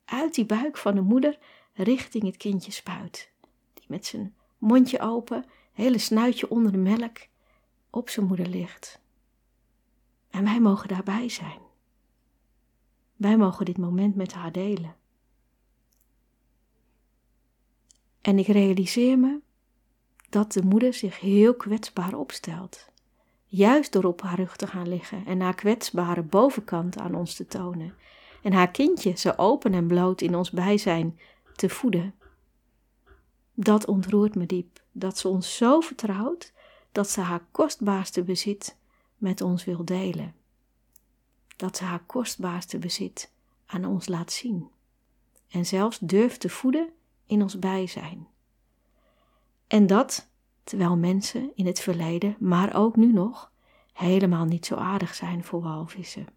uit 0.05 0.33
die 0.33 0.45
buik 0.45 0.77
van 0.77 0.95
de 0.95 1.01
moeder 1.01 1.39
richting 1.73 2.23
het 2.23 2.37
kindje 2.37 2.71
spuit. 2.71 3.31
Die 3.73 3.85
met 3.87 4.05
zijn 4.05 4.35
mondje 4.57 4.99
open, 4.99 5.45
hele 5.73 5.97
snuitje 5.97 6.49
onder 6.49 6.71
de 6.71 6.77
melk, 6.77 7.27
op 7.89 8.09
zijn 8.09 8.25
moeder 8.25 8.47
ligt. 8.47 8.99
En 10.29 10.43
wij 10.43 10.59
mogen 10.59 10.87
daarbij 10.87 11.29
zijn. 11.29 11.64
Wij 13.15 13.37
mogen 13.37 13.65
dit 13.65 13.77
moment 13.77 14.15
met 14.15 14.33
haar 14.33 14.51
delen. 14.51 14.95
En 18.21 18.39
ik 18.39 18.47
realiseer 18.47 19.19
me 19.19 19.39
dat 20.29 20.51
de 20.51 20.61
moeder 20.63 20.93
zich 20.93 21.19
heel 21.19 21.55
kwetsbaar 21.55 22.13
opstelt. 22.13 22.89
Juist 23.45 23.91
door 23.91 24.03
op 24.03 24.21
haar 24.21 24.35
rug 24.35 24.55
te 24.55 24.67
gaan 24.67 24.87
liggen 24.87 25.25
en 25.25 25.39
haar 25.41 25.55
kwetsbare 25.55 26.21
bovenkant 26.23 26.97
aan 26.97 27.15
ons 27.15 27.35
te 27.35 27.45
tonen. 27.45 27.93
En 28.43 28.53
haar 28.53 28.71
kindje 28.71 29.17
zo 29.17 29.33
open 29.35 29.73
en 29.73 29.87
bloot 29.87 30.21
in 30.21 30.35
ons 30.35 30.51
bijzijn 30.51 31.19
te 31.55 31.69
voeden. 31.69 32.13
Dat 33.53 33.85
ontroert 33.85 34.35
me 34.35 34.45
diep, 34.45 34.81
dat 34.91 35.17
ze 35.17 35.27
ons 35.27 35.57
zo 35.57 35.79
vertrouwt 35.79 36.53
dat 36.91 37.09
ze 37.09 37.21
haar 37.21 37.45
kostbaarste 37.51 38.23
bezit 38.23 38.77
met 39.17 39.41
ons 39.41 39.65
wil 39.65 39.85
delen. 39.85 40.33
Dat 41.55 41.77
ze 41.77 41.83
haar 41.83 42.03
kostbaarste 42.05 42.77
bezit 42.77 43.31
aan 43.65 43.85
ons 43.85 44.07
laat 44.07 44.31
zien. 44.31 44.69
En 45.47 45.65
zelfs 45.65 45.99
durft 45.99 46.39
te 46.39 46.49
voeden 46.49 46.89
in 47.25 47.41
ons 47.41 47.59
bijzijn. 47.59 48.27
En 49.67 49.87
dat 49.87 50.27
terwijl 50.65 50.97
mensen 50.97 51.51
in 51.55 51.65
het 51.65 51.79
verleden, 51.79 52.35
maar 52.39 52.75
ook 52.75 52.95
nu 52.95 53.13
nog, 53.13 53.51
helemaal 53.93 54.45
niet 54.45 54.65
zo 54.65 54.75
aardig 54.75 55.15
zijn 55.15 55.43
voor 55.43 55.61
walvissen. 55.61 56.27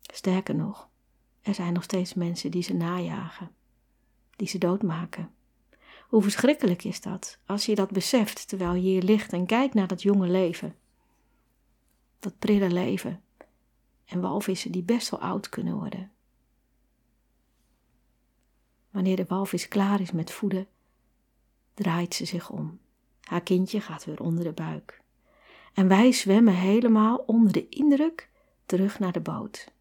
Sterker 0.00 0.54
nog, 0.54 0.88
er 1.42 1.54
zijn 1.54 1.72
nog 1.72 1.82
steeds 1.82 2.14
mensen 2.14 2.50
die 2.50 2.62
ze 2.62 2.74
najagen, 2.74 3.50
die 4.36 4.48
ze 4.48 4.58
doodmaken. 4.58 5.30
Hoe 6.08 6.22
verschrikkelijk 6.22 6.84
is 6.84 7.00
dat 7.00 7.38
als 7.46 7.66
je 7.66 7.74
dat 7.74 7.90
beseft 7.90 8.48
terwijl 8.48 8.74
je 8.74 8.80
hier 8.80 9.02
ligt 9.02 9.32
en 9.32 9.46
kijkt 9.46 9.74
naar 9.74 9.86
dat 9.86 10.02
jonge 10.02 10.28
leven. 10.28 10.74
Dat 12.18 12.38
prille 12.38 12.70
leven. 12.70 13.22
En 14.10 14.20
walvissen 14.20 14.72
die 14.72 14.82
best 14.82 15.10
wel 15.10 15.20
oud 15.20 15.48
kunnen 15.48 15.74
worden. 15.74 16.10
Wanneer 18.90 19.16
de 19.16 19.24
walvis 19.28 19.68
klaar 19.68 20.00
is 20.00 20.12
met 20.12 20.32
voeden, 20.32 20.66
draait 21.74 22.14
ze 22.14 22.24
zich 22.24 22.50
om. 22.50 22.78
Haar 23.20 23.42
kindje 23.42 23.80
gaat 23.80 24.04
weer 24.04 24.20
onder 24.20 24.44
de 24.44 24.52
buik. 24.52 25.00
En 25.74 25.88
wij 25.88 26.12
zwemmen 26.12 26.54
helemaal 26.54 27.16
onder 27.16 27.52
de 27.52 27.68
indruk 27.68 28.30
terug 28.66 28.98
naar 28.98 29.12
de 29.12 29.20
boot. 29.20 29.72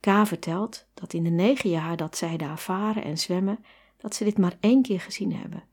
K 0.00 0.26
vertelt 0.26 0.86
dat 0.94 1.12
in 1.12 1.24
de 1.24 1.30
negen 1.30 1.70
jaar 1.70 1.96
dat 1.96 2.16
zij 2.16 2.36
daar 2.36 2.58
varen 2.58 3.04
en 3.04 3.18
zwemmen, 3.18 3.64
dat 3.96 4.14
ze 4.14 4.24
dit 4.24 4.38
maar 4.38 4.56
één 4.60 4.82
keer 4.82 5.00
gezien 5.00 5.34
hebben. 5.34 5.64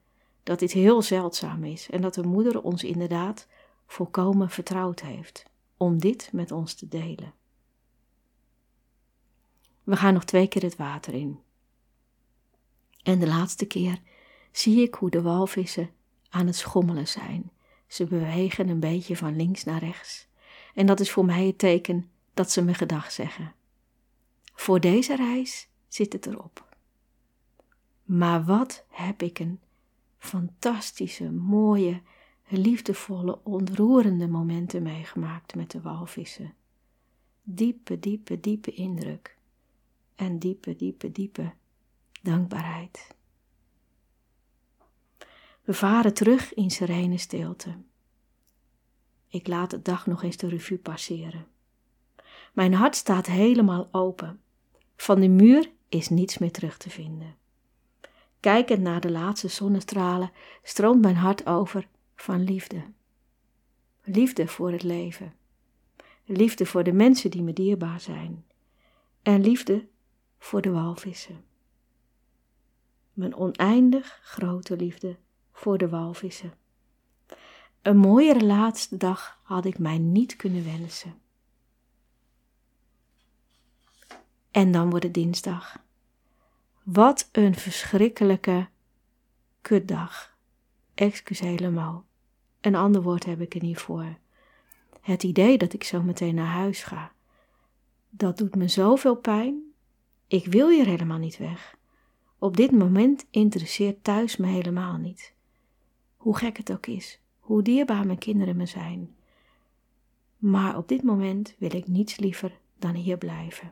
Dat 0.44 0.60
dit 0.60 0.72
heel 0.72 1.02
zeldzaam 1.02 1.64
is 1.64 1.90
en 1.90 2.02
dat 2.02 2.14
de 2.14 2.24
moeder 2.24 2.62
ons 2.62 2.84
inderdaad 2.84 3.48
volkomen 3.86 4.50
vertrouwd 4.50 5.00
heeft 5.00 5.49
om 5.80 6.00
dit 6.00 6.30
met 6.34 6.52
ons 6.52 6.74
te 6.74 6.88
delen. 6.88 7.34
We 9.84 9.96
gaan 9.96 10.14
nog 10.14 10.24
twee 10.24 10.48
keer 10.48 10.62
het 10.62 10.76
water 10.76 11.14
in. 11.14 11.40
En 13.04 13.20
de 13.20 13.28
laatste 13.28 13.66
keer 13.66 14.02
zie 14.52 14.82
ik 14.82 14.94
hoe 14.94 15.10
de 15.10 15.22
walvissen 15.22 15.90
aan 16.30 16.46
het 16.46 16.56
schommelen 16.56 17.08
zijn. 17.08 17.52
Ze 17.88 18.06
bewegen 18.06 18.70
een 18.70 18.80
beetje 18.80 19.18
van 19.18 19.36
links 19.36 19.64
naar 19.64 19.80
rechts. 19.80 20.28
En 20.74 20.86
dat 20.86 21.00
is 21.00 21.12
voor 21.12 21.26
mij 21.26 21.46
het 21.46 21.58
teken 21.58 22.10
dat 22.34 22.52
ze 22.52 22.62
me 22.62 22.74
gedag 22.74 23.12
zeggen. 23.12 23.54
Voor 24.54 24.80
deze 24.80 25.16
reis 25.16 25.70
zit 25.88 26.14
het 26.14 26.26
erop. 26.26 26.76
Maar 28.04 28.46
wat 28.46 28.86
heb 28.90 29.22
ik 29.22 29.40
een 29.40 29.60
fantastische, 30.18 31.32
mooie, 31.32 32.02
liefdevolle, 32.58 33.40
ontroerende 33.44 34.28
momenten 34.28 34.84
meegemaakt 34.84 35.56
met 35.56 35.72
de 35.72 35.82
walvissen. 35.82 36.54
Diepe, 37.44 38.00
diepe, 38.00 38.40
diepe 38.40 38.72
indruk. 38.72 39.38
En 40.16 40.40
diepe, 40.40 40.76
diepe, 40.76 41.12
diepe 41.12 41.54
dankbaarheid. 42.22 43.16
We 45.62 45.74
varen 45.74 46.14
terug 46.14 46.54
in 46.54 46.72
serene 46.72 47.18
stilte. 47.18 47.78
Ik 49.28 49.48
laat 49.48 49.70
de 49.70 49.82
dag 49.82 50.06
nog 50.06 50.24
eens 50.24 50.38
de 50.38 50.48
revue 50.48 50.78
passeren. 50.78 51.48
Mijn 52.54 52.74
hart 52.74 52.96
staat 52.96 53.26
helemaal 53.26 53.88
open. 53.92 54.42
Van 54.96 55.20
de 55.20 55.28
muur 55.28 55.72
is 55.90 56.10
niets 56.10 56.38
meer 56.38 56.52
terug 56.52 56.78
te 56.78 56.90
vinden. 56.90 57.36
Kijkend 58.40 58.82
naar 58.82 59.02
de 59.02 59.12
laatste 59.12 59.48
zonnestralen 59.48 60.32
stroomt 60.64 61.02
mijn 61.02 61.16
hart 61.16 61.46
over 61.46 61.88
van 62.22 62.44
liefde. 62.44 62.84
Liefde 64.04 64.48
voor 64.48 64.72
het 64.72 64.84
leven. 64.84 65.34
Liefde 66.26 66.66
voor 66.66 66.84
de 66.84 66.92
mensen 66.92 67.32
die 67.32 67.42
me 67.42 67.54
dierbaar 67.54 68.02
zijn. 68.02 68.46
En 69.22 69.42
liefde 69.42 69.88
voor 70.38 70.62
de 70.62 70.72
walvissen. 70.72 71.44
Mijn 73.14 73.36
oneindig 73.36 74.20
grote 74.24 74.76
liefde 74.76 75.18
voor 75.52 75.78
de 75.78 75.90
walvissen. 75.90 76.54
Een 77.82 77.98
mooiere 77.98 78.46
laatste 78.46 78.98
dag 78.98 79.40
had 79.44 79.66
ik 79.66 79.80
mij 79.80 79.98
niet 79.98 80.36
kunnen 80.36 80.64
wensen. 80.64 81.22
En 84.52 84.72
dan 84.72 84.90
wordt 84.90 85.06
het 85.06 85.14
dinsdag. 85.14 85.84
Wat 86.84 87.30
een 87.32 87.56
verschrikkelijke 87.56 88.68
kutdag. 89.62 90.38
Excuus 90.94 91.40
helemaal. 91.40 92.08
Een 92.62 92.76
ander 92.76 93.02
woord 93.02 93.26
heb 93.26 93.42
ik 93.42 93.56
er 93.56 93.62
niet 93.62 93.78
voor. 93.78 94.18
Het 95.02 95.24
idee 95.24 95.58
dat 95.58 95.74
ik 95.74 95.84
zo 95.84 96.02
meteen 96.02 96.36
naar 96.36 96.46
huis 96.46 96.84
ga, 96.84 97.12
dat 98.10 98.38
doet 98.38 98.56
me 98.56 98.68
zoveel 98.68 99.16
pijn. 99.16 99.72
Ik 100.28 100.46
wil 100.46 100.70
hier 100.70 100.86
helemaal 100.86 101.18
niet 101.18 101.38
weg. 101.38 101.78
Op 102.38 102.58
dit 102.58 102.72
moment 102.72 103.26
interesseert 103.30 104.04
thuis 104.04 104.38
me 104.38 104.48
helemaal 104.48 104.98
niet. 104.98 105.34
Hoe 106.18 106.38
gek 106.38 106.58
het 106.58 106.72
ook 106.72 106.86
is, 106.86 107.20
hoe 107.40 107.62
dierbaar 107.62 108.06
mijn 108.06 108.18
kinderen 108.18 108.56
me 108.56 108.66
zijn. 108.66 109.16
Maar 110.38 110.78
op 110.78 110.88
dit 110.88 111.04
moment 111.04 111.56
wil 111.58 111.76
ik 111.76 111.88
niets 111.88 112.18
liever 112.18 112.60
dan 112.78 112.96
hier 112.96 113.18
blijven, 113.18 113.70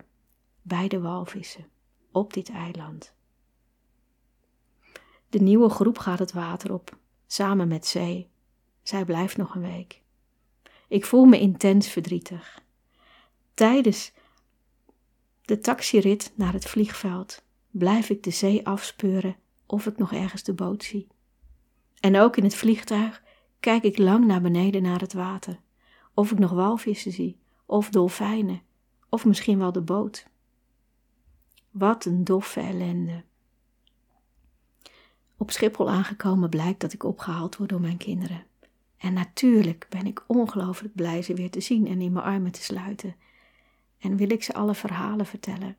bij 0.61 0.87
de 0.87 0.99
walvissen, 0.99 1.67
op 2.11 2.33
dit 2.33 2.49
eiland. 2.49 3.13
De 5.29 5.39
nieuwe 5.39 5.69
groep 5.69 5.97
gaat 5.97 6.19
het 6.19 6.31
water 6.31 6.73
op, 6.73 6.97
samen 7.25 7.67
met 7.67 7.85
Zee. 7.85 8.29
Zij 8.87 9.05
blijft 9.05 9.37
nog 9.37 9.55
een 9.55 9.61
week. 9.61 10.01
Ik 10.87 11.05
voel 11.05 11.25
me 11.25 11.39
intens 11.39 11.87
verdrietig. 11.89 12.63
Tijdens 13.53 14.11
de 15.41 15.59
taxirit 15.59 16.33
naar 16.35 16.53
het 16.53 16.65
vliegveld 16.65 17.43
blijf 17.71 18.09
ik 18.09 18.23
de 18.23 18.31
zee 18.31 18.67
afspeuren 18.67 19.35
of 19.65 19.85
ik 19.85 19.97
nog 19.97 20.13
ergens 20.13 20.43
de 20.43 20.53
boot 20.53 20.83
zie. 20.83 21.07
En 21.99 22.17
ook 22.17 22.37
in 22.37 22.43
het 22.43 22.55
vliegtuig 22.55 23.23
kijk 23.59 23.83
ik 23.83 23.97
lang 23.97 24.25
naar 24.25 24.41
beneden 24.41 24.81
naar 24.81 24.99
het 24.99 25.13
water, 25.13 25.59
of 26.13 26.31
ik 26.31 26.39
nog 26.39 26.51
walvissen 26.51 27.11
zie, 27.11 27.39
of 27.65 27.89
dolfijnen, 27.89 28.61
of 29.09 29.25
misschien 29.25 29.57
wel 29.57 29.71
de 29.71 29.81
boot. 29.81 30.27
Wat 31.71 32.05
een 32.05 32.23
doffe 32.23 32.59
ellende. 32.59 33.23
Op 35.37 35.51
Schiphol 35.51 35.89
aangekomen 35.89 36.49
blijkt 36.49 36.79
dat 36.79 36.93
ik 36.93 37.03
opgehaald 37.03 37.57
word 37.57 37.69
door 37.69 37.81
mijn 37.81 37.97
kinderen. 37.97 38.45
En 38.97 39.13
natuurlijk 39.13 39.85
ben 39.89 40.05
ik 40.05 40.23
ongelooflijk 40.27 40.95
blij 40.95 41.21
ze 41.21 41.33
weer 41.33 41.49
te 41.49 41.61
zien 41.61 41.87
en 41.87 42.01
in 42.01 42.11
mijn 42.11 42.25
armen 42.25 42.51
te 42.51 42.63
sluiten. 42.63 43.15
En 43.97 44.15
wil 44.15 44.29
ik 44.29 44.43
ze 44.43 44.53
alle 44.53 44.75
verhalen 44.75 45.25
vertellen. 45.25 45.77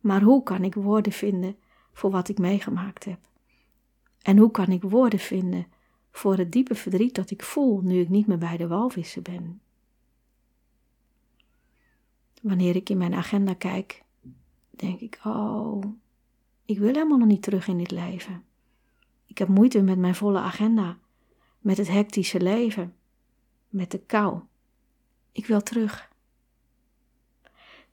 Maar 0.00 0.22
hoe 0.22 0.42
kan 0.42 0.64
ik 0.64 0.74
woorden 0.74 1.12
vinden 1.12 1.56
voor 1.92 2.10
wat 2.10 2.28
ik 2.28 2.38
meegemaakt 2.38 3.04
heb? 3.04 3.18
En 4.22 4.38
hoe 4.38 4.50
kan 4.50 4.68
ik 4.68 4.82
woorden 4.82 5.18
vinden 5.18 5.66
voor 6.10 6.36
het 6.36 6.52
diepe 6.52 6.74
verdriet 6.74 7.14
dat 7.14 7.30
ik 7.30 7.42
voel 7.42 7.80
nu 7.80 8.00
ik 8.00 8.08
niet 8.08 8.26
meer 8.26 8.38
bij 8.38 8.56
de 8.56 8.66
walvissen 8.66 9.22
ben? 9.22 9.60
Wanneer 12.42 12.76
ik 12.76 12.88
in 12.88 12.98
mijn 12.98 13.14
agenda 13.14 13.54
kijk, 13.54 14.04
denk 14.70 15.00
ik: 15.00 15.20
Oh, 15.24 15.82
ik 16.64 16.78
wil 16.78 16.86
helemaal 16.86 17.18
nog 17.18 17.28
niet 17.28 17.42
terug 17.42 17.68
in 17.68 17.78
dit 17.78 17.90
leven. 17.90 18.44
Ik 19.26 19.38
heb 19.38 19.48
moeite 19.48 19.82
met 19.82 19.98
mijn 19.98 20.14
volle 20.14 20.38
agenda, 20.38 20.98
met 21.66 21.76
het 21.76 21.88
hectische 21.88 22.40
leven, 22.40 22.94
met 23.68 23.90
de 23.90 23.98
kou. 23.98 24.40
Ik 25.32 25.46
wil 25.46 25.62
terug. 25.62 26.10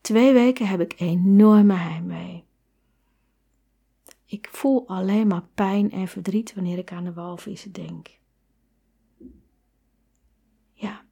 Twee 0.02 0.34
weken 0.34 0.68
heb 0.68 0.80
ik 0.80 1.00
enorme 1.00 1.74
heimwee. 1.74 2.44
Ik 4.26 4.48
voel 4.52 4.88
alleen 4.88 5.28
maar 5.28 5.48
pijn 5.54 5.92
en 5.92 6.08
verdriet 6.08 6.54
wanneer 6.54 6.78
ik 6.78 6.92
aan 6.92 7.04
de 7.04 7.14
walvissen 7.14 7.72
denk. 7.72 8.20
Ja, 10.74 11.06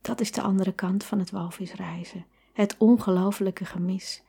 dat 0.00 0.20
is 0.20 0.32
de 0.32 0.42
andere 0.42 0.72
kant 0.72 1.04
van 1.04 1.18
het 1.18 1.30
walvisreizen. 1.30 2.26
Het 2.52 2.76
ongelofelijke 2.78 3.64
gemis 3.64 4.22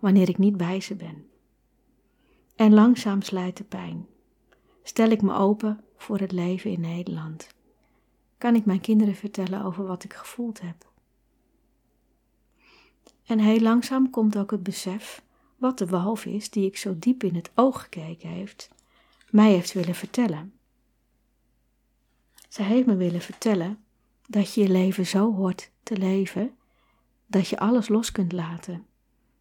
wanneer 0.00 0.28
ik 0.28 0.38
niet 0.38 0.56
bij 0.56 0.80
ze 0.80 0.94
ben. 0.94 1.26
En 2.56 2.74
langzaam 2.74 3.22
slijt 3.22 3.56
de 3.56 3.64
pijn 3.64 4.06
stel 4.82 5.10
ik 5.10 5.22
me 5.22 5.34
open 5.34 5.84
voor 6.02 6.18
het 6.18 6.32
leven 6.32 6.70
in 6.70 6.80
Nederland. 6.80 7.48
Kan 8.38 8.54
ik 8.54 8.64
mijn 8.64 8.80
kinderen 8.80 9.14
vertellen 9.14 9.64
over 9.64 9.86
wat 9.86 10.04
ik 10.04 10.12
gevoeld 10.12 10.60
heb? 10.60 10.90
En 13.26 13.38
heel 13.38 13.60
langzaam 13.60 14.10
komt 14.10 14.36
ook 14.36 14.50
het 14.50 14.62
besef 14.62 15.22
wat 15.56 15.78
de 15.78 15.86
walvis 15.86 16.50
die 16.50 16.66
ik 16.66 16.76
zo 16.76 16.98
diep 16.98 17.24
in 17.24 17.34
het 17.34 17.50
oog 17.54 17.82
gekeken 17.82 18.28
heeft, 18.28 18.68
mij 19.30 19.50
heeft 19.52 19.72
willen 19.72 19.94
vertellen. 19.94 20.52
Zij 22.48 22.64
heeft 22.64 22.86
me 22.86 22.96
willen 22.96 23.20
vertellen 23.20 23.84
dat 24.26 24.54
je 24.54 24.60
je 24.60 24.68
leven 24.68 25.06
zo 25.06 25.34
hoort 25.34 25.70
te 25.82 25.96
leven, 25.96 26.56
dat 27.26 27.48
je 27.48 27.58
alles 27.58 27.88
los 27.88 28.12
kunt 28.12 28.32
laten. 28.32 28.86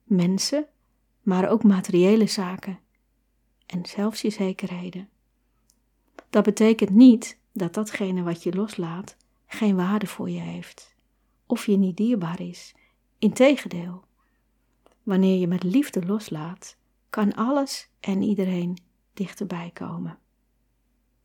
Mensen, 0.04 0.68
maar 1.22 1.50
ook 1.50 1.64
materiële 1.64 2.28
zaken 2.28 2.80
en 3.66 3.86
zelfs 3.86 4.22
je 4.22 4.30
zekerheden. 4.30 5.10
Dat 6.32 6.44
betekent 6.44 6.90
niet 6.90 7.40
dat 7.52 7.74
datgene 7.74 8.24
wat 8.24 8.44
je 8.44 8.54
loslaat 8.54 9.18
geen 9.48 9.76
waarde 9.76 10.08
voor 10.08 10.30
je 10.30 10.40
heeft 10.40 10.96
of 11.46 11.66
je 11.66 11.78
niet 11.78 11.98
dierbaar 11.98 12.42
is. 12.42 12.76
Integendeel, 13.18 14.04
wanneer 15.04 15.40
je 15.40 15.48
met 15.48 15.64
liefde 15.64 16.06
loslaat, 16.06 16.78
kan 17.10 17.34
alles 17.34 17.90
en 18.00 18.22
iedereen 18.22 18.78
dichterbij 19.14 19.72
komen. 19.74 20.20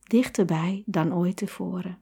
Dichterbij 0.03 0.83
dan 0.87 1.14
ooit 1.14 1.37
tevoren. 1.37 1.99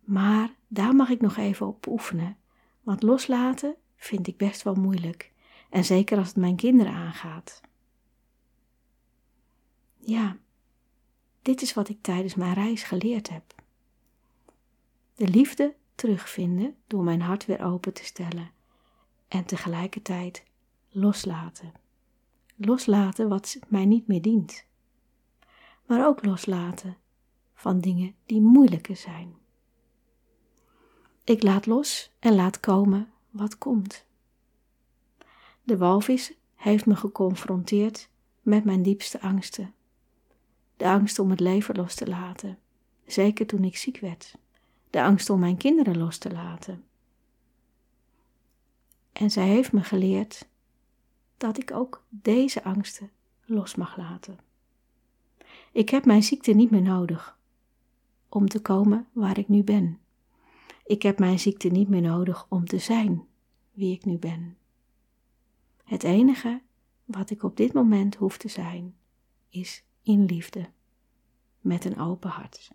Maar 0.00 0.54
daar 0.68 0.94
mag 0.94 1.08
ik 1.08 1.20
nog 1.20 1.36
even 1.36 1.66
op 1.66 1.86
oefenen, 1.86 2.36
want 2.82 3.02
loslaten 3.02 3.76
vind 3.96 4.26
ik 4.26 4.36
best 4.36 4.62
wel 4.62 4.74
moeilijk, 4.74 5.32
en 5.70 5.84
zeker 5.84 6.18
als 6.18 6.28
het 6.28 6.36
mijn 6.36 6.56
kinderen 6.56 6.92
aangaat. 6.92 7.60
Ja, 9.98 10.36
dit 11.46 11.62
is 11.62 11.74
wat 11.74 11.88
ik 11.88 12.02
tijdens 12.02 12.34
mijn 12.34 12.54
reis 12.54 12.82
geleerd 12.82 13.30
heb. 13.30 13.54
De 15.14 15.28
liefde 15.28 15.74
terugvinden 15.94 16.76
door 16.86 17.02
mijn 17.02 17.20
hart 17.20 17.46
weer 17.46 17.64
open 17.64 17.92
te 17.92 18.04
stellen 18.04 18.50
en 19.28 19.44
tegelijkertijd 19.44 20.44
loslaten. 20.88 21.72
Loslaten 22.56 23.28
wat 23.28 23.58
mij 23.68 23.84
niet 23.84 24.06
meer 24.06 24.22
dient. 24.22 24.64
Maar 25.86 26.06
ook 26.06 26.24
loslaten 26.24 26.96
van 27.54 27.80
dingen 27.80 28.14
die 28.24 28.40
moeilijker 28.40 28.96
zijn. 28.96 29.34
Ik 31.24 31.42
laat 31.42 31.66
los 31.66 32.10
en 32.18 32.34
laat 32.34 32.60
komen 32.60 33.12
wat 33.30 33.58
komt. 33.58 34.04
De 35.62 35.76
walvis 35.76 36.32
heeft 36.54 36.86
me 36.86 36.96
geconfronteerd 36.96 38.08
met 38.42 38.64
mijn 38.64 38.82
diepste 38.82 39.20
angsten 39.20 39.74
de 40.76 40.88
angst 40.88 41.18
om 41.18 41.30
het 41.30 41.40
leven 41.40 41.76
los 41.76 41.94
te 41.94 42.06
laten, 42.06 42.58
zeker 43.06 43.46
toen 43.46 43.64
ik 43.64 43.76
ziek 43.76 43.98
werd. 43.98 44.34
De 44.90 45.02
angst 45.02 45.30
om 45.30 45.40
mijn 45.40 45.56
kinderen 45.56 45.98
los 45.98 46.18
te 46.18 46.32
laten. 46.32 46.84
En 49.12 49.30
zij 49.30 49.46
heeft 49.46 49.72
me 49.72 49.82
geleerd 49.82 50.48
dat 51.36 51.58
ik 51.58 51.70
ook 51.72 52.04
deze 52.08 52.64
angsten 52.64 53.10
los 53.44 53.74
mag 53.74 53.96
laten. 53.96 54.38
Ik 55.72 55.88
heb 55.88 56.04
mijn 56.04 56.22
ziekte 56.22 56.52
niet 56.52 56.70
meer 56.70 56.82
nodig 56.82 57.38
om 58.28 58.48
te 58.48 58.60
komen 58.60 59.06
waar 59.12 59.38
ik 59.38 59.48
nu 59.48 59.62
ben. 59.62 59.98
Ik 60.84 61.02
heb 61.02 61.18
mijn 61.18 61.38
ziekte 61.38 61.68
niet 61.68 61.88
meer 61.88 62.00
nodig 62.00 62.46
om 62.48 62.64
te 62.64 62.78
zijn 62.78 63.26
wie 63.72 63.94
ik 63.94 64.04
nu 64.04 64.18
ben. 64.18 64.56
Het 65.84 66.02
enige 66.02 66.60
wat 67.04 67.30
ik 67.30 67.42
op 67.42 67.56
dit 67.56 67.72
moment 67.72 68.14
hoef 68.14 68.36
te 68.36 68.48
zijn, 68.48 68.94
is 69.48 69.84
in 70.06 70.24
liefde, 70.24 70.66
met 71.60 71.84
een 71.84 71.98
open 71.98 72.30
hart. 72.30 72.70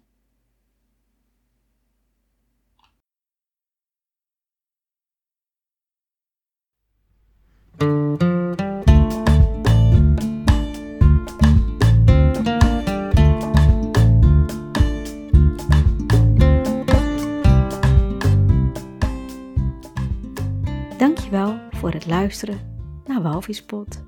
Dankjewel 20.98 21.60
voor 21.70 21.91
het 21.91 22.06
luisteren 22.06 22.60
naar 23.06 23.22
Walvispot. 23.22 24.04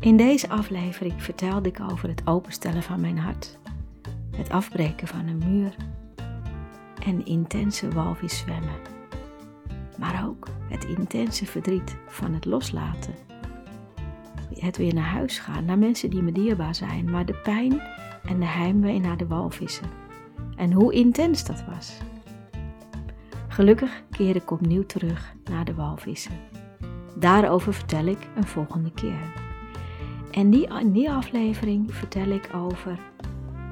In 0.00 0.16
deze 0.16 0.48
aflevering 0.48 1.22
vertelde 1.22 1.68
ik 1.68 1.80
over 1.90 2.08
het 2.08 2.22
openstellen 2.24 2.82
van 2.82 3.00
mijn 3.00 3.18
hart, 3.18 3.58
het 4.36 4.50
afbreken 4.50 5.08
van 5.08 5.26
een 5.26 5.42
muur 5.50 5.74
en 7.04 7.24
intense 7.24 7.88
walvis 7.88 8.38
zwemmen. 8.38 8.80
Maar 9.98 10.26
ook 10.26 10.48
het 10.68 10.84
intense 10.84 11.46
verdriet 11.46 11.96
van 12.06 12.34
het 12.34 12.44
loslaten. 12.44 13.14
Het 14.54 14.76
weer 14.76 14.94
naar 14.94 15.04
huis 15.04 15.38
gaan, 15.38 15.64
naar 15.64 15.78
mensen 15.78 16.10
die 16.10 16.22
me 16.22 16.32
dierbaar 16.32 16.74
zijn, 16.74 17.10
maar 17.10 17.26
de 17.26 17.40
pijn 17.42 17.80
en 18.24 18.40
de 18.40 18.46
heimwee 18.46 19.00
naar 19.00 19.16
de 19.16 19.26
walvissen. 19.26 19.88
En 20.56 20.72
hoe 20.72 20.92
intens 20.92 21.44
dat 21.44 21.64
was. 21.64 21.98
Gelukkig 23.48 24.02
keer 24.10 24.36
ik 24.36 24.50
opnieuw 24.50 24.86
terug 24.86 25.34
naar 25.50 25.64
de 25.64 25.74
walvissen. 25.74 26.38
Daarover 27.16 27.74
vertel 27.74 28.04
ik 28.04 28.28
een 28.36 28.46
volgende 28.46 28.92
keer. 28.92 29.48
En 30.30 30.50
die, 30.50 30.66
in 30.80 30.92
die 30.92 31.10
aflevering 31.10 31.94
vertel 31.94 32.26
ik 32.26 32.50
over 32.54 32.98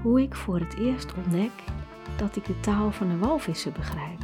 hoe 0.03 0.23
ik 0.23 0.35
voor 0.35 0.61
het 0.61 0.77
eerst 0.77 1.15
ontdek 1.15 1.51
dat 2.17 2.37
ik 2.37 2.45
de 2.45 2.61
taal 2.61 2.91
van 2.91 3.09
de 3.09 3.19
walvissen 3.19 3.73
begrijp. 3.73 4.19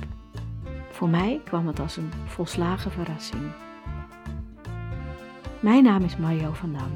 Voor 0.91 1.09
mij 1.09 1.41
kwam 1.45 1.67
het 1.67 1.81
als 1.81 1.97
een 1.97 2.11
volslagen 2.25 2.91
verrassing. 2.91 3.43
Mijn 5.61 5.85
naam 5.85 6.03
is 6.03 6.17
Mario 6.17 6.53
van 6.53 6.73
Dam. 6.73 6.93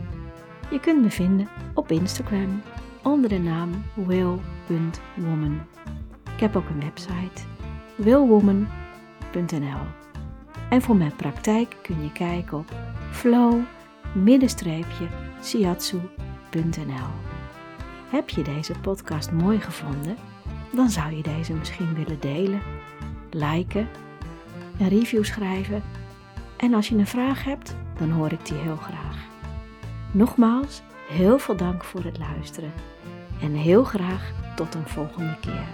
Je 0.71 0.81
kunt 0.81 1.03
me 1.03 1.11
vinden 1.11 1.49
op 1.75 1.91
Instagram 1.91 2.63
onder 3.03 3.31
de 3.31 3.39
naam 3.39 3.71
will.woman. 3.95 5.61
Ik 6.35 6.41
heb 6.41 6.57
ook 6.57 6.69
een 6.69 6.81
website, 6.81 7.43
willwoman.nl. 7.97 9.81
En 10.71 10.83
voor 10.83 10.97
mijn 10.97 11.17
praktijk 11.17 11.77
kun 11.83 12.03
je 12.03 12.13
kijken 12.13 12.59
op 12.59 12.73
flow-siatsu.nl. 15.41 17.09
Heb 18.11 18.31
je 18.31 18.43
deze 18.43 18.73
podcast 18.81 19.33
mooi 19.33 19.61
gevonden? 19.61 20.17
Dan 20.73 20.91
zou 20.91 21.17
je 21.17 21.23
deze 21.23 21.53
misschien 21.53 21.95
willen 21.95 22.21
delen, 22.21 22.63
liken, 23.31 23.89
een 24.79 24.89
review 24.89 25.25
schrijven. 25.25 25.83
En 26.57 26.75
als 26.75 26.89
je 26.89 26.97
een 26.97 27.07
vraag 27.07 27.45
hebt, 27.45 27.77
dan 27.99 28.11
hoor 28.11 28.33
ik 28.33 28.47
die 28.47 28.57
heel 28.57 28.77
graag. 28.77 29.17
Nogmaals, 30.13 30.83
heel 31.09 31.39
veel 31.39 31.57
dank 31.57 31.85
voor 31.85 32.05
het 32.05 32.19
luisteren. 32.19 32.73
En 33.41 33.53
heel 33.55 33.85
graag 33.85 34.33
tot 34.57 34.75
een 34.75 34.89
volgende 34.89 35.37
keer. 35.41 35.67